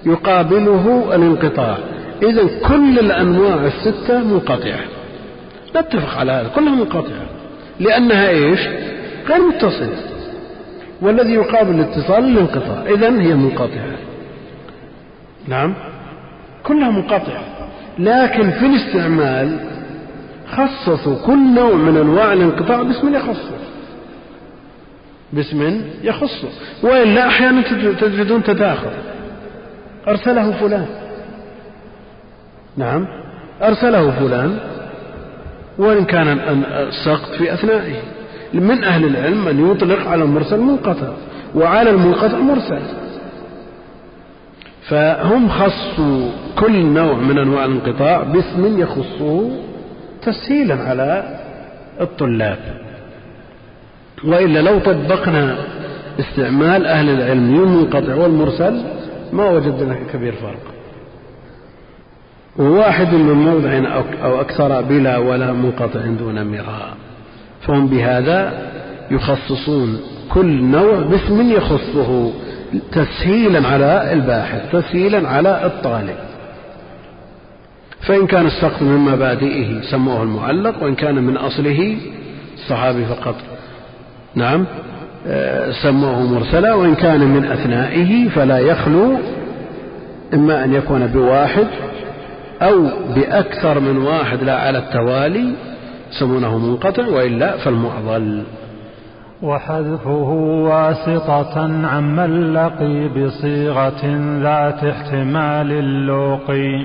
[0.07, 1.79] يقابله الانقطاع.
[2.23, 4.81] إذا كل الأنواع الستة منقطعة.
[5.77, 7.27] نتفق على هذا كلها منقطعة.
[7.81, 8.61] لأنها إيش؟
[9.29, 9.97] غير متصلة.
[11.01, 12.85] والذي يقابل الاتصال الانقطاع.
[12.95, 13.97] إذا هي منقطعة.
[15.49, 15.75] نعم؟
[16.69, 17.43] كلها منقطعة.
[17.99, 19.59] لكن في الاستعمال
[20.53, 23.59] خصصوا كل نوع من أنواع الانقطاع باسم يخصه
[25.33, 26.49] باسم يخصه
[26.83, 27.63] وإلا أحيانا
[28.01, 28.91] تجدون تداخل.
[30.09, 30.87] أرسله فلان.
[32.77, 33.07] نعم.
[33.63, 34.59] أرسله فلان.
[35.79, 36.29] وإن كان
[36.89, 37.97] السقط في أثنائه.
[38.55, 41.13] من أهل العلم من يطلق على المرسل منقطع.
[41.55, 42.81] وعلى المنقطع مرسل.
[44.89, 49.51] فهم خصوا كل نوع من أنواع الانقطاع باسم يخصه
[50.23, 51.39] تسهيلا على
[52.01, 52.59] الطلاب.
[54.25, 55.57] وإلا لو طبقنا
[56.21, 58.83] استعمال أهل العلم للمنقطع والمرسل
[59.33, 60.75] ما وجدنا كبير فرق.
[62.57, 63.71] وواحد من موضع
[64.25, 66.95] أو أكثر بلا ولا منقطع دون مراء.
[67.61, 68.69] فهم بهذا
[69.11, 70.01] يخصصون
[70.31, 72.33] كل نوع باسم يخصه
[72.93, 76.17] تسهيلا على الباحث تسهيلا على الطالب.
[78.01, 81.97] فإن كان السقط من مبادئه سموه المعلق وإن كان من أصله
[82.55, 83.35] الصحابي فقط.
[84.35, 84.65] نعم.
[85.27, 89.17] آه، سموه مرسلا وإن كان من أثنائه فلا يخلو
[90.35, 91.67] إما أن يكون بواحد
[92.63, 95.53] أو بأكثر من واحد لا على التوالي
[96.13, 98.43] يسمونه منقطع وإلا فالمعضل.
[99.43, 100.31] وحذفه
[100.69, 104.07] واسطة عمن لقي بصيغة
[104.43, 106.85] ذات احتمال اللوقي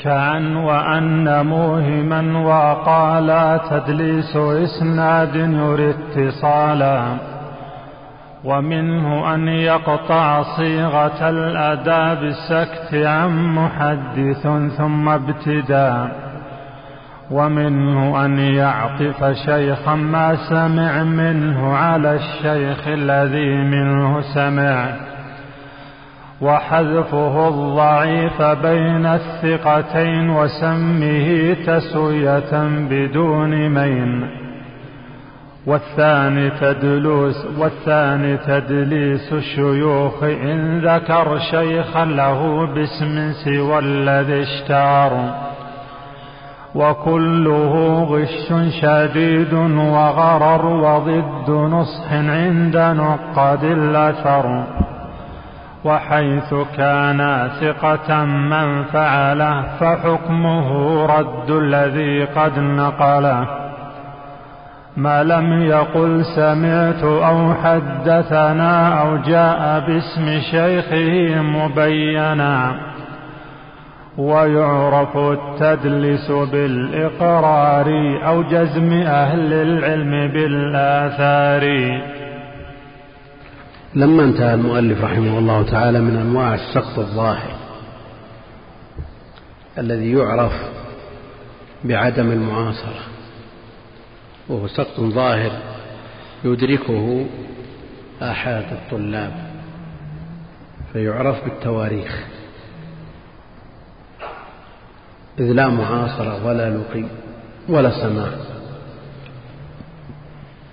[0.00, 7.02] كعن وأن موهما وقالا تدليس إسناد يري اتصالا.
[8.44, 14.42] ومنه أن يقطع صيغة الأداء بالسكت عن محدث
[14.76, 16.21] ثم ابتداء.
[17.32, 24.86] ومنه أن يعطف شيخا ما سمع منه على الشيخ الذي منه سمع.
[26.40, 34.28] وحذفه الضعيف بين الثقتين وسمه تسوية بدون مين.
[35.66, 45.51] والثاني تدلوس والثاني تدليس الشيوخ إن ذكر شيخا له باسم سوى الذي اشتهر.
[46.74, 54.64] وكله غش شديد وغرر وضد نصح عند نقد الأثر.
[55.84, 60.68] وحيث كان ثقة من فعله فحكمه
[61.06, 63.46] رد الذي قد نقله.
[64.96, 72.72] ما لم يقل سمعت أو حدثنا أو جاء باسم شيخه مبينا.
[74.18, 77.88] ويعرف التدلس بالإقرار
[78.26, 81.64] أو جزم أهل العلم بالآثار.
[83.94, 87.50] لما انتهى المؤلف رحمه الله تعالى من أنواع السقط الظاهر
[89.78, 90.52] الذي يعرف
[91.84, 93.00] بعدم المعاصرة
[94.48, 95.50] وهو سقط ظاهر
[96.44, 97.26] يدركه
[98.22, 99.32] آحاد الطلاب
[100.92, 102.41] فيعرف بالتواريخ.
[105.38, 107.04] إذ لا معاصرة ولا لقي
[107.68, 108.28] ولا سماع.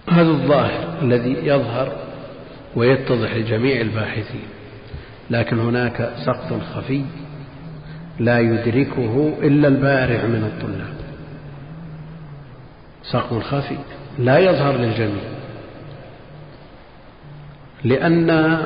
[0.10, 1.91] هذا الظاهر الذي يظهر
[2.76, 4.48] ويتضح لجميع الباحثين
[5.30, 7.03] لكن هناك سقط خفي
[8.19, 10.99] لا يدركه إلا البارع من الطلاب.
[13.03, 13.77] سقط خفي
[14.19, 15.23] لا يظهر للجميع
[17.84, 18.60] لأن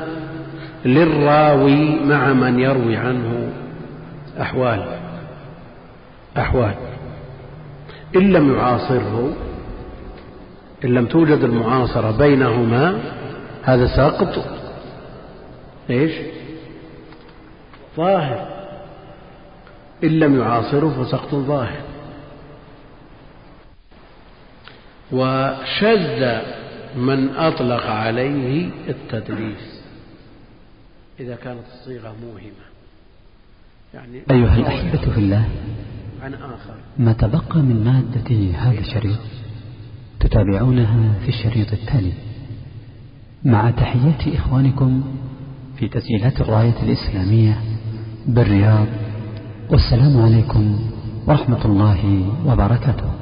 [0.86, 3.49] للراوي مع من يروي عنه
[4.41, 5.03] أحوال
[6.38, 6.76] أحوال.
[8.15, 9.34] إن لم يعاصره
[10.84, 13.01] إن لم توجد المعاصرة بينهما
[13.64, 14.45] هذا سقط
[15.89, 16.11] إيش؟
[17.97, 18.53] ظاهر.
[20.03, 21.81] إن لم يعاصره فسقط ظاهر.
[25.11, 26.41] وشذ
[26.95, 29.84] من أطلق عليه التدليس.
[31.19, 32.64] إذا كانت الصيغة موهمة.
[33.93, 35.49] يعني أيها الأحبة في الله
[36.24, 36.76] عن آخر.
[37.00, 39.20] ما تبقى من مادة هذا الشريط
[40.20, 42.14] تتابعونها في الشريط التالي.
[43.44, 45.04] مع تحيات إخوانكم
[45.78, 47.58] في تسجيلات الراية الإسلامية
[48.28, 48.88] بالرياض
[49.70, 50.80] والسلام عليكم
[51.28, 53.12] ورحمة الله وبركاته.